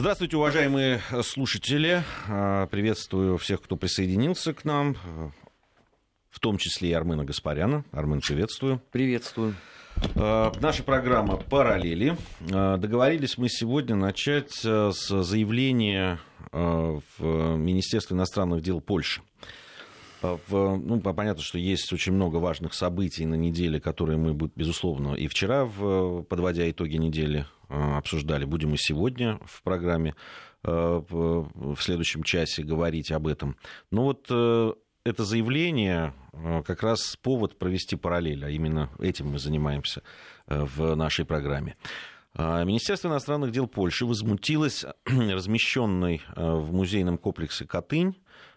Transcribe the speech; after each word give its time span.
Здравствуйте, 0.00 0.38
уважаемые 0.38 1.02
слушатели. 1.22 2.02
А, 2.26 2.68
приветствую 2.68 3.36
всех, 3.36 3.60
кто 3.60 3.76
присоединился 3.76 4.54
к 4.54 4.64
нам, 4.64 4.96
в 6.30 6.40
том 6.40 6.56
числе 6.56 6.88
и 6.88 6.92
Армена 6.94 7.22
Гаспаряна. 7.22 7.84
Армен, 7.92 8.22
приветствую. 8.22 8.80
Приветствую. 8.92 9.56
А, 10.16 10.54
наша 10.58 10.84
программа 10.84 11.36
«Параллели». 11.36 12.16
А, 12.50 12.78
договорились 12.78 13.36
мы 13.36 13.50
сегодня 13.50 13.94
начать 13.94 14.52
с 14.52 15.22
заявления 15.22 16.18
в 16.50 17.58
Министерстве 17.58 18.16
иностранных 18.16 18.62
дел 18.62 18.80
Польши. 18.80 19.20
В, 20.22 20.76
ну, 20.76 21.00
понятно, 21.00 21.42
что 21.42 21.58
есть 21.58 21.92
очень 21.92 22.12
много 22.12 22.36
важных 22.36 22.74
событий 22.74 23.24
на 23.24 23.34
неделе, 23.34 23.80
которые 23.80 24.18
мы, 24.18 24.32
безусловно, 24.34 25.14
и 25.14 25.28
вчера, 25.28 25.64
в, 25.64 26.22
подводя 26.24 26.70
итоги 26.70 26.96
недели, 26.96 27.46
Э, 27.70 27.96
обсуждали. 27.96 28.44
Будем 28.44 28.74
и 28.74 28.76
сегодня 28.76 29.38
в 29.44 29.62
программе 29.62 30.16
э, 30.64 31.02
в 31.08 31.76
следующем 31.78 32.24
часе 32.24 32.64
говорить 32.64 33.12
об 33.12 33.28
этом. 33.28 33.56
Но 33.92 34.04
вот 34.04 34.26
э, 34.28 34.72
это 35.04 35.24
заявление 35.24 36.12
как 36.66 36.82
раз 36.82 37.16
повод 37.16 37.58
провести 37.58 37.96
параллель, 37.96 38.44
а 38.44 38.50
именно 38.50 38.90
этим 38.98 39.28
мы 39.28 39.38
занимаемся 39.38 40.02
в 40.46 40.94
нашей 40.94 41.24
программе. 41.24 41.76
Министерство 42.36 43.08
иностранных 43.08 43.50
дел 43.50 43.66
Польши 43.66 44.06
возмутилось 44.06 44.84
размещенной 45.06 46.22
в 46.36 46.72
музейном 46.72 47.18
комплексе 47.18 47.66
Катынь 47.66 48.14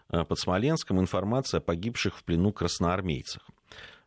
под 0.08 0.38
Смоленском 0.38 1.00
информацией 1.00 1.58
о 1.58 1.62
погибших 1.62 2.18
в 2.18 2.24
плену 2.24 2.52
красноармейцах. 2.52 3.42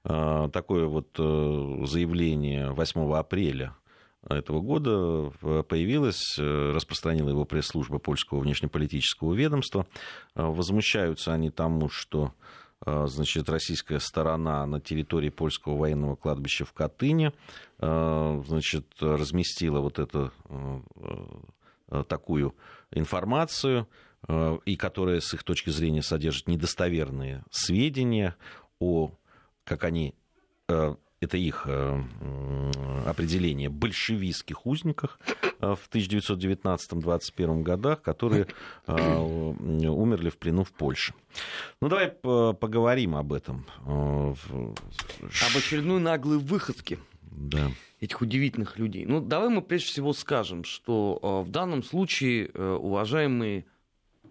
Такое 0.03 0.85
вот 0.85 1.09
заявление 1.17 2.71
8 2.71 3.13
апреля 3.13 3.75
этого 4.29 4.61
года 4.61 5.31
появилась, 5.63 6.37
э, 6.37 6.71
распространила 6.73 7.29
его 7.29 7.45
пресс-служба 7.45 7.99
польского 7.99 8.39
внешнеполитического 8.39 9.33
ведомства. 9.33 9.87
Э, 10.35 10.43
возмущаются 10.43 11.33
они 11.33 11.49
тому, 11.49 11.89
что 11.89 12.33
э, 12.85 13.05
значит, 13.07 13.49
российская 13.49 13.99
сторона 13.99 14.65
на 14.65 14.81
территории 14.81 15.29
польского 15.29 15.77
военного 15.77 16.15
кладбища 16.15 16.65
в 16.65 16.73
Катыни 16.73 17.31
значит, 17.79 18.87
разместила 18.99 19.81
вот 19.81 19.99
эту 19.99 20.31
такую 22.07 22.55
информацию, 22.89 23.87
и 24.27 24.75
которая 24.75 25.21
с 25.21 25.33
их 25.33 25.43
точки 25.43 25.69
зрения 25.69 26.01
содержит 26.01 26.47
недостоверные 26.47 27.43
сведения 27.49 28.35
о, 28.79 29.11
как 29.63 29.83
они 29.83 30.13
это 31.19 31.37
их 31.37 31.63
э, 31.65 32.01
определение, 33.05 33.69
большевистских 33.69 34.65
узниках 34.65 35.19
э, 35.59 35.75
в 35.75 35.89
1919-21 35.91 37.63
годах, 37.63 38.01
которые 38.01 38.47
э, 38.85 39.17
умерли 39.17 40.29
в 40.29 40.37
плену 40.37 40.63
в 40.63 40.71
Польше. 40.71 41.13
Ну, 41.81 41.89
давай 41.89 42.09
поговорим 42.09 43.15
об 43.15 43.33
этом. 43.33 43.65
Об 43.85 44.37
очередной 45.55 45.99
наглой 45.99 46.37
выходке 46.37 46.99
да. 47.23 47.71
этих 47.99 48.21
удивительных 48.21 48.77
людей. 48.77 49.05
Ну, 49.05 49.19
давай 49.19 49.49
мы 49.49 49.63
прежде 49.63 49.87
всего 49.87 50.13
скажем, 50.13 50.63
что 50.63 51.43
в 51.45 51.49
данном 51.49 51.83
случае 51.83 52.49
уважаемые 52.49 53.65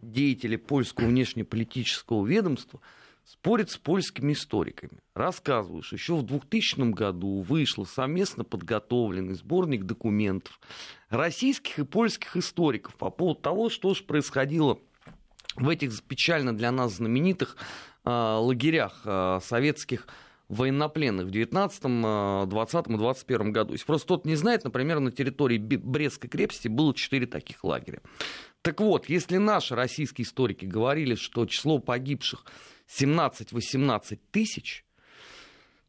деятели 0.02 0.56
польского 0.56 1.06
внешнеполитического 1.06 2.26
ведомства– 2.26 2.80
спорит 3.26 3.70
с 3.70 3.76
польскими 3.76 4.32
историками. 4.32 4.98
Рассказываешь, 5.14 5.92
еще 5.92 6.16
в 6.16 6.22
2000 6.22 6.92
году 6.92 7.42
вышел 7.42 7.84
совместно 7.84 8.44
подготовленный 8.44 9.34
сборник 9.34 9.84
документов 9.84 10.60
российских 11.10 11.80
и 11.80 11.84
польских 11.84 12.36
историков 12.36 12.94
по 12.94 13.10
поводу 13.10 13.40
того, 13.40 13.68
что 13.68 13.94
же 13.94 14.04
происходило 14.04 14.78
в 15.56 15.68
этих 15.68 16.00
печально 16.04 16.56
для 16.56 16.70
нас 16.70 16.94
знаменитых 16.94 17.56
э, 18.04 18.10
лагерях 18.10 19.00
э, 19.04 19.40
советских 19.42 20.06
военнопленных 20.48 21.26
в 21.26 21.30
19, 21.30 22.48
20 22.48 22.86
и 22.86 22.96
21 22.96 23.52
году. 23.52 23.72
Если 23.72 23.84
просто 23.84 24.08
тот 24.08 24.24
не 24.24 24.36
знает, 24.36 24.64
например, 24.64 25.00
на 25.00 25.10
территории 25.10 25.58
Брестской 25.58 26.30
крепости 26.30 26.68
было 26.68 26.94
четыре 26.94 27.26
таких 27.26 27.64
лагеря. 27.64 28.00
Так 28.62 28.80
вот, 28.80 29.08
если 29.08 29.38
наши 29.38 29.74
российские 29.74 30.24
историки 30.24 30.64
говорили, 30.64 31.14
что 31.14 31.46
число 31.46 31.78
погибших 31.78 32.44
17-18 32.88 34.18
тысяч, 34.30 34.84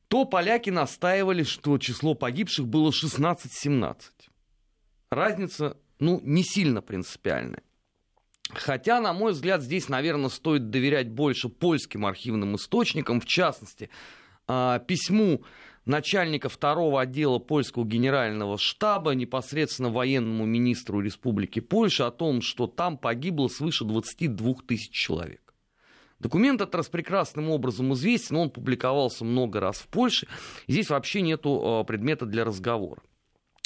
то 0.07 0.25
поляки 0.25 0.69
настаивали, 0.69 1.43
что 1.43 1.77
число 1.77 2.15
погибших 2.15 2.67
было 2.67 2.91
16-17. 2.91 3.95
Разница, 5.09 5.77
ну, 5.99 6.19
не 6.23 6.43
сильно 6.43 6.81
принципиальная. 6.81 7.61
Хотя, 8.49 9.01
на 9.01 9.11
мой 9.11 9.33
взгляд, 9.33 9.61
здесь, 9.61 9.89
наверное, 9.89 10.29
стоит 10.29 10.69
доверять 10.69 11.09
больше 11.09 11.49
польским 11.49 12.05
архивным 12.05 12.55
источникам, 12.55 13.19
в 13.19 13.25
частности, 13.25 13.89
письму 14.47 15.43
начальника 15.85 16.49
второго 16.49 17.01
отдела 17.01 17.39
польского 17.39 17.85
генерального 17.85 18.57
штаба 18.57 19.11
непосредственно 19.11 19.89
военному 19.89 20.45
министру 20.45 20.99
Республики 20.99 21.59
Польша 21.59 22.07
о 22.07 22.11
том, 22.11 22.41
что 22.41 22.67
там 22.67 22.97
погибло 22.97 23.47
свыше 23.47 23.85
22 23.85 24.53
тысяч 24.67 24.91
человек. 24.91 25.41
Документ 26.19 26.61
этот 26.61 26.75
распрекрасным 26.75 27.49
образом 27.49 27.93
известен, 27.93 28.37
он 28.37 28.49
публиковался 28.49 29.23
много 29.23 29.59
раз 29.59 29.77
в 29.77 29.87
Польше. 29.87 30.27
Здесь 30.67 30.89
вообще 30.89 31.21
нету 31.21 31.61
а, 31.63 31.83
предмета 31.83 32.25
для 32.25 32.43
разговора. 32.43 33.01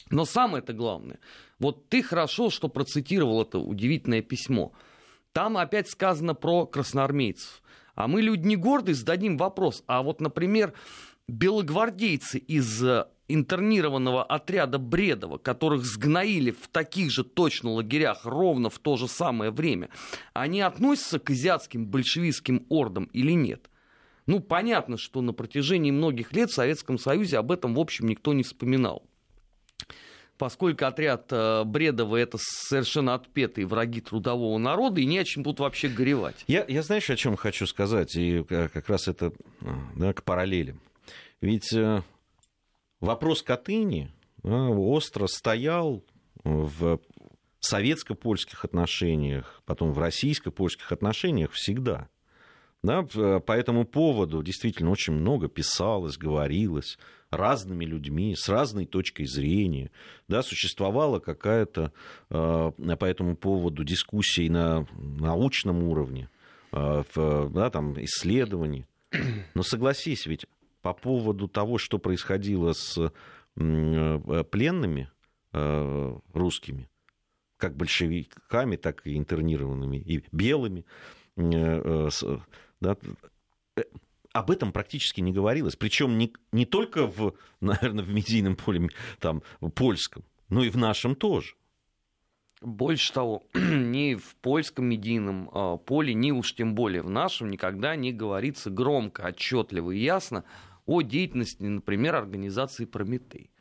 Но 0.10 0.26
самое 0.26 0.62
это 0.62 0.74
главное, 0.74 1.20
вот 1.60 1.88
ты 1.88 2.04
хорошо, 2.04 2.50
что 2.50 2.68
процитировал 2.68 3.42
это 3.42 3.60
удивительное 3.60 4.22
письмо. 4.22 4.74
Там 5.32 5.58
опять 5.58 5.90
сказано 5.90 6.36
про 6.36 6.66
красноармейцев. 6.66 7.62
А 7.96 8.08
мы, 8.08 8.22
люди 8.22 8.48
не 8.48 8.56
гордые, 8.56 8.96
зададим 8.96 9.38
вопрос. 9.38 9.84
А 9.88 10.02
вот, 10.02 10.22
например, 10.22 10.74
белогвардейцы 11.28 12.38
из 12.38 12.84
э, 12.84 13.06
интернированного 13.28 14.24
отряда 14.24 14.78
Бредова, 14.78 15.38
которых 15.38 15.86
сгноили 15.86 16.52
в 16.52 16.68
таких 16.68 17.12
же 17.12 17.24
точно 17.24 17.72
лагерях 17.72 18.26
ровно 18.26 18.70
в 18.70 18.80
то 18.80 18.98
же 18.98 19.08
самое 19.08 19.52
время, 19.52 19.90
они 20.34 20.62
относятся 20.62 21.20
к 21.20 21.30
азиатским 21.30 21.88
большевистским 21.88 22.66
ордам 22.70 23.06
или 23.14 23.32
нет? 23.32 23.70
Ну, 24.28 24.40
понятно, 24.40 24.98
что 24.98 25.22
на 25.22 25.34
протяжении 25.34 25.92
многих 25.92 26.34
лет 26.34 26.50
в 26.50 26.54
Советском 26.54 26.98
Союзе 26.98 27.38
об 27.38 27.52
этом, 27.52 27.74
в 27.74 27.80
общем, 27.80 28.08
никто 28.08 28.34
не 28.34 28.44
вспоминал. 28.44 29.04
Поскольку 30.42 30.86
отряд 30.86 31.28
э, 31.30 31.64
Бредова 31.66 32.16
это 32.16 32.40
совершенно 32.40 33.14
отпетые 33.14 33.68
враги 33.68 34.02
трудового 34.02 34.58
народа, 34.58 35.00
и 35.00 35.06
не 35.06 35.20
о 35.20 35.24
чем 35.24 35.44
тут 35.44 35.60
вообще 35.60 35.88
горевать. 35.88 36.44
Я, 36.48 36.66
я 36.68 36.82
знаешь, 36.82 37.12
о 37.12 37.16
чем 37.16 37.36
хочу 37.36 37.68
сказать, 37.68 38.16
и 38.16 38.44
э, 38.50 38.68
как 38.70 38.90
раз 38.90 39.08
это 39.08 39.34
да, 39.96 40.14
к 40.14 40.24
параллелям. 40.24 40.82
Ведь 41.42 41.72
э, 41.76 42.02
вопрос 43.00 43.44
Катыни 43.44 44.12
да, 44.42 44.70
остро 44.70 45.28
стоял 45.28 46.04
в 46.44 47.00
советско-польских 47.60 48.66
отношениях, 48.66 49.62
потом 49.66 49.94
в 49.94 50.00
российско-польских 50.00 50.92
отношениях 50.92 51.52
всегда. 51.52 52.10
Да, 52.84 53.04
по 53.04 53.52
этому 53.52 53.86
поводу 53.86 54.42
действительно 54.42 54.90
очень 54.90 55.14
много 55.14 55.48
писалось, 55.48 56.18
говорилось 56.18 56.98
разными 57.30 57.86
людьми, 57.86 58.36
с 58.36 58.50
разной 58.50 58.86
точкой 58.86 59.26
зрения. 59.26 59.92
Да, 60.28 60.42
существовала 60.42 61.20
какая-то 61.20 61.94
э, 62.30 62.72
по 63.00 63.06
этому 63.06 63.36
поводу 63.36 63.84
дискуссия 63.84 64.50
на 64.50 64.88
научном 64.98 65.84
уровне, 65.84 66.30
э, 66.72 67.04
в, 67.14 67.50
да, 67.52 67.70
там, 67.70 68.04
исследований. 68.04 68.88
Но 69.54 69.62
согласись, 69.62 70.26
ведь 70.26 70.48
по 70.82 70.94
поводу 70.94 71.48
того, 71.48 71.78
что 71.78 72.00
происходило 72.00 72.74
с 72.74 72.98
э, 72.98 74.44
пленными 74.52 75.10
э, 75.54 76.18
русскими, 76.34 76.90
как 77.58 77.78
большевиками, 77.78 78.76
так 78.76 79.06
и 79.06 79.18
интернированными, 79.18 79.98
и 79.98 80.24
белыми, 80.32 80.84
э, 81.38 82.10
да, 82.82 82.98
об 84.34 84.52
этом 84.52 84.72
практически 84.72 85.22
не 85.22 85.32
говорилось. 85.32 85.76
Причем 85.76 86.18
не, 86.18 86.34
не 86.52 86.66
только 86.66 87.08
в, 87.08 87.34
наверное, 87.60 88.04
в 88.04 88.10
медийном 88.10 88.56
поле 88.56 88.90
там, 89.20 89.44
польском, 89.76 90.24
но 90.50 90.64
и 90.64 90.70
в 90.70 90.78
нашем 90.78 91.16
тоже. 91.16 91.56
Больше 92.62 93.12
того, 93.12 93.44
ни 93.54 94.16
в 94.16 94.36
польском 94.36 94.86
медийном 94.86 95.50
а, 95.52 95.78
поле, 95.78 96.14
ни 96.14 96.32
уж 96.32 96.54
тем 96.54 96.76
более 96.76 97.02
в 97.02 97.10
нашем 97.10 97.50
никогда 97.50 97.96
не 97.96 98.14
говорится 98.14 98.70
громко, 98.70 99.26
отчетливо 99.26 99.92
и 99.92 100.00
ясно 100.00 100.44
о 100.86 101.02
деятельности, 101.02 101.64
например, 101.64 102.16
организации 102.16 102.86
«Прометей». 102.86 103.52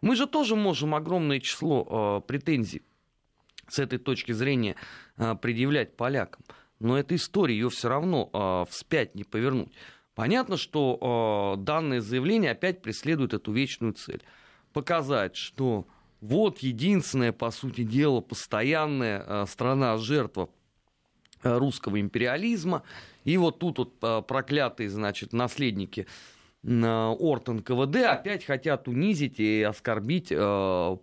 Мы 0.00 0.14
же 0.16 0.26
тоже 0.26 0.54
можем 0.54 0.94
огромное 0.94 1.40
число 1.40 2.20
э, 2.22 2.26
претензий 2.26 2.82
с 3.68 3.80
этой 3.80 3.98
точки 3.98 4.30
зрения 4.30 4.76
э, 5.16 5.34
предъявлять 5.34 5.96
полякам. 5.96 6.44
Но 6.80 6.98
эта 6.98 7.16
история, 7.16 7.54
ее 7.54 7.70
все 7.70 7.88
равно 7.88 8.30
э, 8.32 8.70
вспять 8.70 9.14
не 9.14 9.24
повернуть. 9.24 9.72
Понятно, 10.14 10.56
что 10.56 11.54
э, 11.56 11.62
данное 11.62 12.00
заявление 12.00 12.52
опять 12.52 12.82
преследует 12.82 13.34
эту 13.34 13.52
вечную 13.52 13.94
цель. 13.94 14.22
Показать, 14.72 15.36
что 15.36 15.86
вот 16.20 16.58
единственная, 16.58 17.32
по 17.32 17.50
сути 17.50 17.84
дела, 17.84 18.20
постоянная 18.20 19.24
э, 19.24 19.46
страна-жертва 19.48 20.48
э, 21.42 21.56
русского 21.56 22.00
империализма. 22.00 22.82
И 23.24 23.36
вот 23.36 23.60
тут 23.60 23.78
вот 23.78 23.94
э, 24.02 24.22
проклятые, 24.22 24.90
значит, 24.90 25.32
наследники 25.32 26.06
Ортон 26.64 27.60
КВД 27.60 27.96
опять 28.06 28.44
хотят 28.44 28.88
унизить 28.88 29.38
и 29.38 29.62
оскорбить 29.62 30.32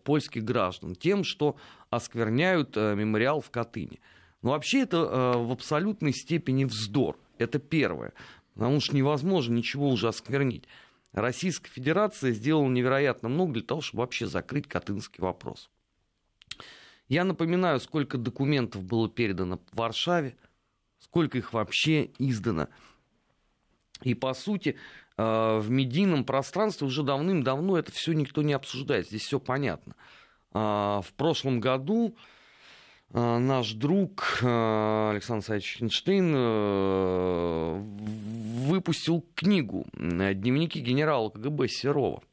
польских 0.03 0.43
граждан 0.43 0.95
тем, 0.95 1.23
что 1.23 1.55
оскверняют 1.89 2.75
мемориал 2.75 3.39
в 3.39 3.49
Катыни. 3.51 4.01
Но 4.45 4.51
вообще 4.51 4.81
это 4.81 4.99
в 5.39 5.51
абсолютной 5.51 6.13
степени 6.13 6.65
вздор. 6.65 7.17
Это 7.39 7.57
первое. 7.57 8.13
Потому 8.53 8.79
что 8.79 8.95
невозможно 8.95 9.55
ничего 9.55 9.89
уже 9.89 10.07
осквернить. 10.07 10.65
Российская 11.13 11.71
Федерация 11.71 12.31
сделала 12.31 12.69
невероятно 12.69 13.27
много 13.27 13.53
для 13.53 13.63
того, 13.63 13.81
чтобы 13.81 14.01
вообще 14.01 14.27
закрыть 14.27 14.67
Катынский 14.67 15.19
вопрос. 15.19 15.71
Я 17.09 17.23
напоминаю, 17.23 17.79
сколько 17.79 18.19
документов 18.19 18.83
было 18.83 19.09
передано 19.09 19.59
в 19.71 19.77
Варшаве, 19.77 20.37
сколько 20.99 21.39
их 21.39 21.51
вообще 21.51 22.11
издано. 22.19 22.67
И, 24.03 24.13
по 24.13 24.35
сути, 24.35 24.75
э, 25.17 25.57
в 25.59 25.71
медийном 25.71 26.23
пространстве 26.23 26.85
уже 26.85 27.01
давным-давно 27.01 27.79
это 27.79 27.91
все 27.91 28.13
никто 28.13 28.43
не 28.43 28.53
обсуждает. 28.53 29.07
Здесь 29.07 29.23
все 29.23 29.39
понятно. 29.39 29.95
А, 30.53 31.01
в 31.01 31.13
прошлом 31.13 31.59
году 31.59 32.15
э, 32.15 32.34
наш 33.11 33.73
друг 33.73 34.39
э, 34.41 35.09
Александр 35.11 35.45
Саевич 35.45 35.81
Эйнштейн 35.81 36.33
выпустил 38.67 39.25
книгу 39.35 39.85
«Дневники 39.93 40.79
генерала 40.79 41.29
КГБ 41.29 41.67
Серова». 41.67 42.23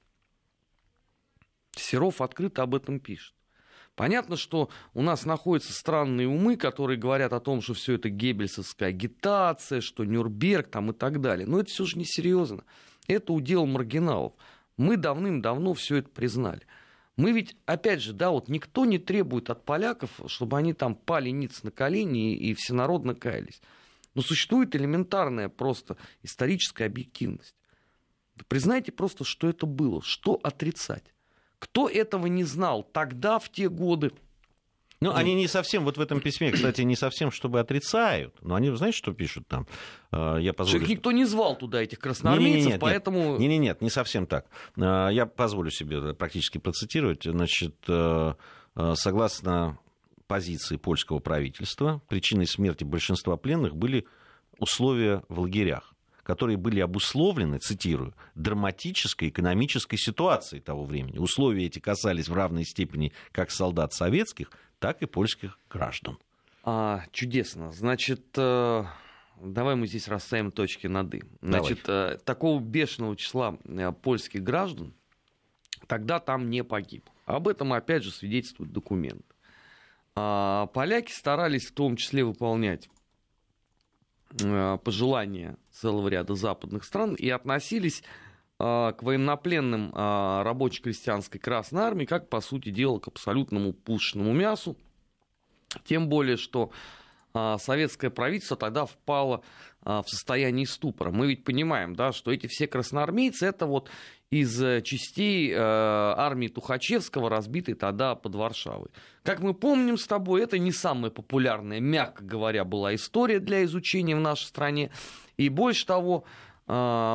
Серов 1.77 2.21
открыто 2.21 2.63
об 2.63 2.75
этом 2.75 3.01
пишет. 3.01 3.35
Понятно, 3.95 4.37
что 4.37 4.71
у 4.95 5.03
нас 5.03 5.27
находятся 5.27 5.73
странные 5.73 6.27
умы, 6.27 6.57
которые 6.57 6.99
говорят 6.99 7.33
о 7.33 7.41
том, 7.41 7.61
что 7.61 7.75
все 7.75 7.95
это 7.95 8.09
геббельсовская 8.09 8.89
агитация, 8.89 9.81
что 9.83 10.05
Нюрнберг 10.05 10.71
там 10.71 10.91
и 10.91 10.95
так 10.95 11.21
далее. 11.21 11.47
Но 11.47 11.61
это 11.61 11.71
все 11.71 11.85
же 11.85 11.99
несерьезно. 11.99 12.65
Это 13.07 13.33
удел 13.35 13.67
маргиналов. 13.67 14.33
Мы 14.79 14.97
давным-давно 14.97 15.75
все 15.75 15.97
это 15.97 16.09
признали. 16.09 16.63
Мы 17.17 17.33
ведь, 17.33 17.57
опять 17.67 18.01
же, 18.01 18.13
да, 18.13 18.31
вот 18.31 18.49
никто 18.49 18.85
не 18.85 18.99
требует 18.99 19.51
от 19.51 19.65
поляков, 19.65 20.11
чтобы 20.27 20.57
они 20.57 20.73
там 20.73 20.95
пали 20.95 21.31
ниц 21.31 21.63
на 21.63 21.71
колени 21.71 22.35
и 22.35 22.55
всенародно 22.55 23.15
каялись. 23.15 23.61
Но 24.15 24.23
существует 24.23 24.75
элементарная 24.75 25.49
просто 25.49 25.97
историческая 26.23 26.87
объективность. 26.87 27.55
Признайте 28.49 28.93
просто, 28.93 29.25
что 29.25 29.49
это 29.49 29.67
было, 29.67 30.03
что 30.03 30.41
отрицать. 30.43 31.15
Кто 31.59 31.89
этого 31.89 32.27
не 32.27 32.45
знал 32.45 32.83
тогда, 32.83 33.39
в 33.39 33.51
те 33.51 33.69
годы? 33.69 34.13
Ну, 35.03 35.11
ну, 35.11 35.17
они 35.17 35.35
не 35.35 35.49
совсем, 35.49 35.85
вот 35.85 35.97
в 35.97 36.01
этом 36.01 36.21
письме, 36.21 36.53
кстати, 36.53 36.83
не 36.83 36.95
совсем, 36.95 37.33
чтобы 37.33 37.59
отрицают. 37.59 38.35
Но 38.41 38.55
они, 38.55 38.71
знаете, 38.77 38.97
что 38.97 39.13
пишут 39.13 39.49
там? 39.49 39.67
А, 40.13 40.37
я 40.37 40.53
позволю... 40.53 40.85
Их 40.85 40.89
никто 40.89 41.11
не 41.11 41.25
звал 41.25 41.57
туда, 41.57 41.83
этих 41.83 41.99
красноармейцев, 41.99 42.57
не, 42.57 42.63
не, 42.63 42.71
нет, 42.73 42.81
поэтому... 42.81 43.37
Нет, 43.37 43.51
нет, 43.51 43.61
нет, 43.61 43.83
не 43.83 43.91
совсем 43.91 44.27
так. 44.27 44.47
А, 44.77 45.09
я 45.09 45.27
позволю 45.27 45.71
себе 45.71 46.15
практически 46.15 46.59
процитировать. 46.59 47.25
Значит, 47.25 47.75
э, 47.89 48.35
э, 48.77 48.95
согласно 48.97 49.79
позиции 50.29 50.77
польского 50.77 51.19
правительства 51.19 52.01
причиной 52.09 52.47
смерти 52.47 52.85
большинства 52.85 53.37
пленных 53.37 53.75
были 53.75 54.07
условия 54.59 55.23
в 55.29 55.41
лагерях 55.41 55.93
которые 56.23 56.57
были 56.57 56.79
обусловлены, 56.79 57.59
цитирую, 57.59 58.15
драматической 58.37 59.29
экономической 59.29 59.97
ситуацией 59.97 60.61
того 60.61 60.85
времени. 60.85 61.19
Условия 61.19 61.67
эти 61.67 61.81
касались 61.81 62.29
в 62.29 62.35
равной 62.35 62.65
степени 62.65 63.13
как 63.33 63.51
солдат 63.51 63.93
советских, 63.93 64.51
так 64.83 65.01
и 65.01 65.07
польских 65.07 65.59
граждан. 65.71 66.19
А, 66.65 67.05
чудесно. 67.13 67.71
Значит, 67.71 68.27
э, 68.37 68.85
давай 69.41 69.77
мы 69.77 69.87
здесь 69.87 70.09
расставим 70.09 70.51
точки 70.51 70.89
над 70.89 71.15
«и». 71.15 71.23
Значит, 71.41 71.85
давай. 71.85 72.15
Э, 72.15 72.19
такого 72.19 72.61
бешеного 72.61 73.17
числа 73.17 73.57
э, 73.65 73.93
польских 73.93 74.43
граждан 74.43 74.93
тогда 75.87 76.19
там 76.19 76.51
не 76.51 76.65
погиб. 76.65 77.09
Об 77.27 77.47
этом, 77.47 77.73
опять 77.73 78.03
же, 78.03 78.11
свидетельствует 78.11 78.73
документ. 78.73 79.25
А 80.17 80.67
поляки 80.67 81.13
старались 81.13 81.67
в 81.67 81.73
том 81.73 81.97
числе 81.97 82.25
выполнять 82.25 82.91
пожелания 84.83 85.57
целого 85.71 86.09
ряда 86.09 86.35
западных 86.35 86.85
стран 86.85 87.15
и 87.15 87.29
относились 87.29 88.03
к 88.63 89.03
военнопленным 89.03 89.93
э, 89.95 90.43
рабоче-крестьянской 90.43 91.41
Красной 91.41 91.83
Армии 91.83 92.05
как, 92.05 92.29
по 92.29 92.41
сути 92.41 92.71
дела, 92.71 92.99
к 92.99 93.09
абсолютному 93.09 93.73
пушечному 93.73 94.33
мясу. 94.33 94.77
Тем 95.85 96.09
более, 96.09 96.37
что 96.37 96.71
советское 97.33 98.11
правительство 98.11 98.59
тогда 98.59 98.85
впало 98.85 99.43
в 99.83 100.05
состояние 100.07 100.67
ступора. 100.67 101.11
Мы 101.11 101.29
ведь 101.29 101.45
понимаем, 101.45 101.97
да, 101.97 102.13
что 102.13 102.31
эти 102.31 102.47
все 102.47 102.67
красноармейцы 102.67 103.47
это 103.47 103.65
вот 103.65 103.89
из 104.33 104.63
э, 104.63 104.81
частей 104.81 105.53
э, 105.53 105.57
армии 105.59 106.49
Тухачевского, 106.49 107.29
разбитой 107.29 107.75
тогда 107.75 108.15
под 108.15 108.35
Варшавой. 108.35 108.89
Как 109.25 109.41
мы 109.41 109.53
помним 109.53 109.99
с 109.99 110.07
тобой, 110.07 110.43
это 110.43 110.59
не 110.59 110.73
самая 110.73 111.11
популярная, 111.11 111.81
мягко 111.81 112.25
говоря, 112.25 112.65
была 112.65 112.95
история 112.95 113.41
для 113.41 113.63
изучения 113.65 114.17
в 114.17 114.21
нашей 114.21 114.47
стране. 114.47 114.91
И 115.37 115.51
больше 115.51 115.87
того, 115.87 116.25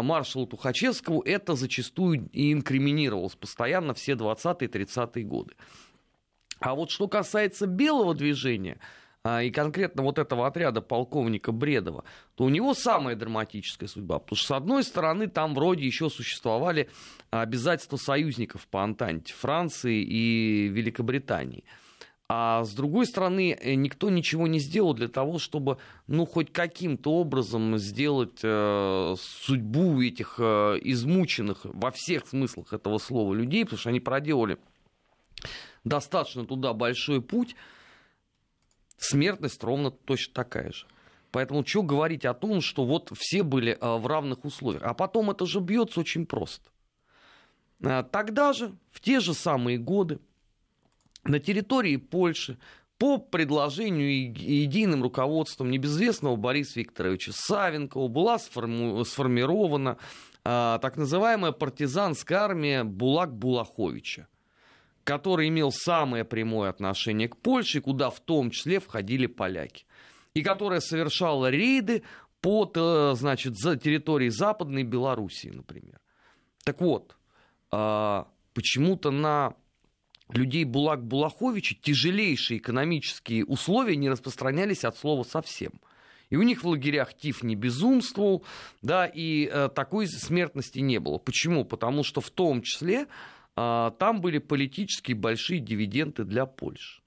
маршалу 0.02 0.46
Тухачевскому 0.46 1.22
это 1.22 1.56
зачастую 1.56 2.30
и 2.32 2.54
инкриминировалось 2.54 3.36
постоянно 3.36 3.94
все 3.94 4.14
20-е 4.14 4.68
30-е 4.68 5.24
годы. 5.24 5.54
А 6.60 6.76
вот 6.76 6.92
что 6.92 7.08
касается 7.08 7.68
белого 7.68 8.14
движения– 8.14 8.80
а, 9.28 9.44
и 9.44 9.52
конкретно 9.52 10.04
вот 10.04 10.20
этого 10.20 10.48
отряда 10.48 10.82
полковника 10.82 11.52
Бредова, 11.52 12.06
то 12.36 12.46
у 12.46 12.50
него 12.50 12.74
самая 12.74 13.16
драматическая 13.16 13.90
судьба. 13.90 14.20
Потому 14.20 14.38
что, 14.38 14.48
с 14.48 14.52
одной 14.52 14.84
стороны, 14.84 15.28
там 15.28 15.54
вроде 15.54 15.86
еще 15.86 16.10
существовали 16.10 16.90
обязательства 17.30 17.98
союзников 17.98 18.68
по 18.68 18.84
Антанте, 18.84 19.34
Франции 19.34 20.02
и 20.02 20.68
Великобритании. 20.70 21.66
А 22.30 22.66
с 22.66 22.74
другой 22.74 23.06
стороны, 23.06 23.58
э, 23.58 23.76
никто 23.76 24.10
ничего 24.10 24.48
не 24.48 24.60
сделал 24.60 24.94
для 24.94 25.08
того, 25.08 25.40
чтобы, 25.40 25.78
ну, 26.08 26.26
хоть 26.26 26.52
каким-то 26.52 27.14
образом 27.14 27.78
сделать 27.78 28.40
э, 28.44 29.16
судьбу 29.18 30.02
этих 30.02 30.36
э, 30.38 30.80
измученных 30.82 31.62
во 31.64 31.92
всех 31.92 32.28
смыслах 32.28 32.74
этого 32.74 32.98
слова 32.98 33.34
людей, 33.34 33.64
потому 33.64 33.80
что 33.80 33.90
они 33.90 34.02
проделали 34.02 34.58
достаточно 35.86 36.46
туда 36.46 36.74
большой 36.74 37.22
путь 37.22 37.56
смертность 38.98 39.64
ровно 39.64 39.92
точно 39.92 40.34
такая 40.34 40.72
же. 40.72 40.86
Поэтому 41.32 41.66
что 41.66 41.84
говорить 41.84 42.26
о 42.26 42.34
том, 42.34 42.62
что 42.62 42.86
вот 42.86 43.12
все 43.16 43.44
были 43.44 43.78
а, 43.80 43.98
в 43.98 44.08
равных 44.08 44.44
условиях. 44.44 44.84
А 44.84 44.94
потом 44.94 45.30
это 45.30 45.46
же 45.46 45.60
бьется 45.60 46.00
очень 46.00 46.26
просто. 46.26 46.70
А, 47.84 48.04
тогда 48.04 48.54
же, 48.54 48.76
в 48.92 49.02
те 49.02 49.20
же 49.20 49.34
самые 49.34 49.78
годы, 49.78 50.20
на 51.28 51.40
территории 51.40 51.98
Польши 51.98 52.58
по 52.98 53.18
предложению 53.18 54.34
единым 54.34 55.04
руководством 55.04 55.70
небезвестного 55.70 56.36
Бориса 56.36 56.80
Викторовича 56.80 57.32
Савенкова 57.34 58.08
была 58.08 58.40
сформирована 58.40 59.98
а, 60.44 60.80
так 60.80 60.98
называемая 60.98 61.52
партизанская 61.52 62.40
армия 62.40 62.84
Булак-Булаховича 62.84 64.26
который 65.08 65.48
имел 65.48 65.72
самое 65.72 66.26
прямое 66.26 66.70
отношение 66.70 67.30
к 67.30 67.38
Польше, 67.38 67.80
куда 67.80 68.10
в 68.10 68.20
том 68.20 68.52
числе 68.52 68.82
входили 68.82 69.26
поляки, 69.26 69.86
и 70.34 70.44
которая 70.44 70.82
совершала 70.82 71.50
рейды 71.50 72.04
под, 72.42 72.76
э, 72.76 73.14
значит, 73.16 73.58
за 73.58 73.78
территорией 73.78 74.32
Западной 74.32 74.84
Белоруссии, 74.84 75.48
например. 75.48 76.02
Так 76.66 76.82
вот, 76.82 77.16
а, 77.72 78.28
почему-то 78.54 79.12
на 79.12 79.54
людей 80.30 80.64
Булак 80.66 81.04
Булаховича 81.04 81.76
тяжелейшие 81.82 82.60
экономические 82.60 83.46
условия 83.46 83.96
не 83.96 84.10
распространялись 84.10 84.84
от 84.84 84.98
слова 84.98 85.24
совсем. 85.24 85.74
И 86.30 86.36
у 86.36 86.42
них 86.42 86.64
в 86.64 86.68
лагерях 86.68 87.14
тиф 87.14 87.42
не 87.44 87.56
безумствовал, 87.56 88.44
да, 88.82 89.06
и 89.06 89.50
э, 89.52 89.70
такой 89.74 90.08
смертности 90.08 90.80
не 90.80 91.00
было. 91.00 91.18
Почему? 91.20 91.64
Потому 91.64 92.04
что 92.04 92.20
в 92.20 92.30
том 92.30 92.62
числе 92.62 93.08
а, 93.56 93.92
там 93.92 94.22
были 94.22 94.38
политические 94.38 95.18
большие 95.18 95.60
дивиденды 95.60 96.26
для 96.26 96.46
Польши. 96.46 97.02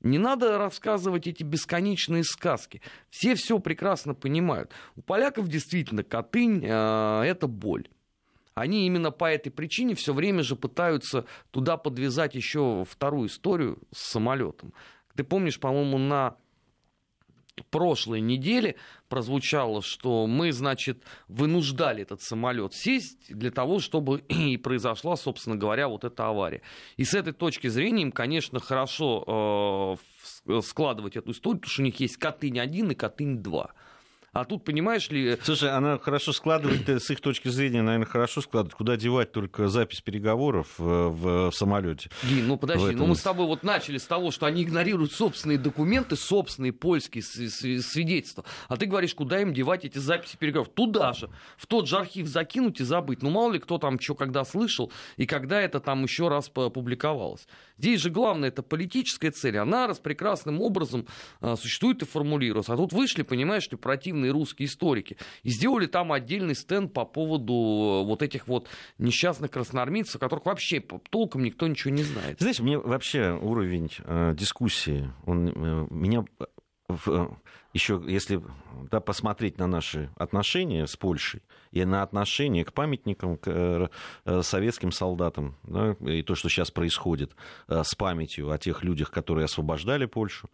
Не 0.00 0.18
надо 0.18 0.58
рассказывать 0.58 1.28
эти 1.28 1.44
бесконечные 1.44 2.24
сказки. 2.24 2.82
Все 3.08 3.36
все 3.36 3.60
прекрасно 3.60 4.14
понимают. 4.14 4.72
У 4.96 5.02
поляков 5.02 5.46
действительно 5.46 6.02
Катынь 6.02 6.64
э, 6.64 7.22
это 7.24 7.46
боль. 7.46 7.88
Они 8.54 8.86
именно 8.86 9.10
по 9.10 9.30
этой 9.30 9.50
причине 9.50 9.94
все 9.94 10.12
время 10.12 10.42
же 10.42 10.56
пытаются 10.56 11.24
туда 11.50 11.76
подвязать 11.76 12.34
еще 12.34 12.84
вторую 12.88 13.28
историю 13.28 13.78
с 13.92 14.02
самолетом. 14.02 14.72
Ты 15.16 15.24
помнишь, 15.24 15.58
по-моему, 15.58 15.98
на 15.98 16.36
прошлой 17.70 18.20
неделе 18.20 18.76
прозвучало, 19.08 19.82
что 19.82 20.26
мы, 20.26 20.52
значит, 20.52 21.04
вынуждали 21.28 22.02
этот 22.02 22.22
самолет 22.22 22.74
сесть 22.74 23.34
для 23.34 23.50
того, 23.50 23.78
чтобы 23.78 24.20
и 24.28 24.56
произошла, 24.56 25.16
собственно 25.16 25.56
говоря, 25.56 25.88
вот 25.88 26.04
эта 26.04 26.26
авария. 26.28 26.62
И 26.96 27.04
с 27.04 27.14
этой 27.14 27.32
точки 27.32 27.68
зрения 27.68 28.02
им, 28.02 28.12
конечно, 28.12 28.58
хорошо 28.58 29.98
э, 30.46 30.60
складывать 30.62 31.16
эту 31.16 31.32
историю, 31.32 31.60
потому 31.60 31.72
что 31.72 31.82
у 31.82 31.84
них 31.84 32.00
есть 32.00 32.16
Катынь-1 32.16 32.92
и 32.92 32.94
Катынь-2. 32.94 33.70
А 34.32 34.46
тут, 34.46 34.64
понимаешь 34.64 35.10
ли... 35.10 35.36
Слушай, 35.42 35.70
она 35.72 35.98
хорошо 35.98 36.32
складывает, 36.32 36.88
с 36.88 37.10
их 37.10 37.20
точки 37.20 37.48
зрения, 37.48 37.82
наверное, 37.82 38.06
хорошо 38.06 38.40
складывает. 38.40 38.74
Куда 38.74 38.96
девать 38.96 39.30
только 39.30 39.68
запись 39.68 40.00
переговоров 40.00 40.68
в, 40.78 41.10
в, 41.10 41.50
в 41.50 41.54
самолете? 41.54 42.08
Гин, 42.22 42.48
ну 42.48 42.56
подожди, 42.56 42.86
этом... 42.86 42.98
ну 43.00 43.06
мы 43.08 43.16
с 43.16 43.20
тобой 43.20 43.46
вот 43.46 43.62
начали 43.62 43.98
с 43.98 44.06
того, 44.06 44.30
что 44.30 44.46
они 44.46 44.62
игнорируют 44.62 45.12
собственные 45.12 45.58
документы, 45.58 46.16
собственные 46.16 46.72
польские 46.72 47.22
свидетельства. 47.22 48.46
А 48.68 48.78
ты 48.78 48.86
говоришь, 48.86 49.14
куда 49.14 49.38
им 49.38 49.52
девать 49.52 49.84
эти 49.84 49.98
записи 49.98 50.38
переговоров? 50.38 50.72
Туда 50.72 51.12
же, 51.12 51.28
в 51.58 51.66
тот 51.66 51.86
же 51.86 51.98
архив 51.98 52.26
закинуть 52.26 52.80
и 52.80 52.84
забыть. 52.84 53.20
Ну 53.22 53.28
мало 53.28 53.52
ли 53.52 53.58
кто 53.58 53.76
там 53.76 54.00
что 54.00 54.14
когда 54.14 54.46
слышал 54.46 54.90
и 55.18 55.26
когда 55.26 55.60
это 55.60 55.78
там 55.78 56.04
еще 56.04 56.28
раз 56.28 56.48
публиковалось. 56.48 57.46
Здесь 57.76 58.00
же 58.00 58.08
главное, 58.08 58.48
это 58.48 58.62
политическая 58.62 59.30
цель. 59.30 59.58
Она 59.58 59.86
распрекрасным 59.88 60.62
образом 60.62 61.06
а, 61.40 61.56
существует 61.56 62.00
и 62.00 62.06
формулируется. 62.06 62.72
А 62.72 62.76
тут 62.76 62.92
вышли, 62.94 63.22
понимаешь, 63.22 63.64
что 63.64 63.76
противные 63.76 64.21
современные 64.22 64.30
русские 64.30 64.66
историки. 64.66 65.16
И 65.42 65.50
сделали 65.50 65.86
там 65.86 66.12
отдельный 66.12 66.54
стенд 66.54 66.92
по 66.92 67.04
поводу 67.04 67.52
э, 67.52 68.06
вот 68.06 68.22
этих 68.22 68.48
вот 68.48 68.68
несчастных 68.98 69.50
красноармейцев, 69.50 70.16
о 70.16 70.18
которых 70.18 70.46
вообще 70.46 70.82
толком 71.10 71.42
никто 71.42 71.66
ничего 71.66 71.92
не 71.94 72.02
знает. 72.02 72.40
Знаешь, 72.40 72.60
мне 72.60 72.78
вообще 72.78 73.32
уровень 73.32 73.90
э, 73.98 74.34
дискуссии, 74.34 75.10
он 75.26 75.48
э, 75.48 75.86
меня 75.90 76.24
э, 76.88 77.28
еще, 77.72 78.02
если 78.06 78.42
да, 78.90 79.00
посмотреть 79.00 79.58
на 79.58 79.66
наши 79.66 80.10
отношения 80.16 80.86
с 80.86 80.96
Польшей 80.96 81.42
и 81.70 81.84
на 81.84 82.02
отношения 82.02 82.64
к 82.64 82.72
памятникам, 82.72 83.36
к 83.36 83.48
э, 83.48 83.88
э 84.24 84.42
советским 84.42 84.92
солдатам, 84.92 85.56
да, 85.62 85.96
и 86.06 86.22
то, 86.22 86.34
что 86.34 86.48
сейчас 86.48 86.70
происходит 86.70 87.34
э, 87.68 87.82
с 87.84 87.94
памятью 87.94 88.50
о 88.50 88.58
тех 88.58 88.84
людях, 88.84 89.10
которые 89.10 89.44
освобождали 89.44 90.06
Польшу, 90.06 90.50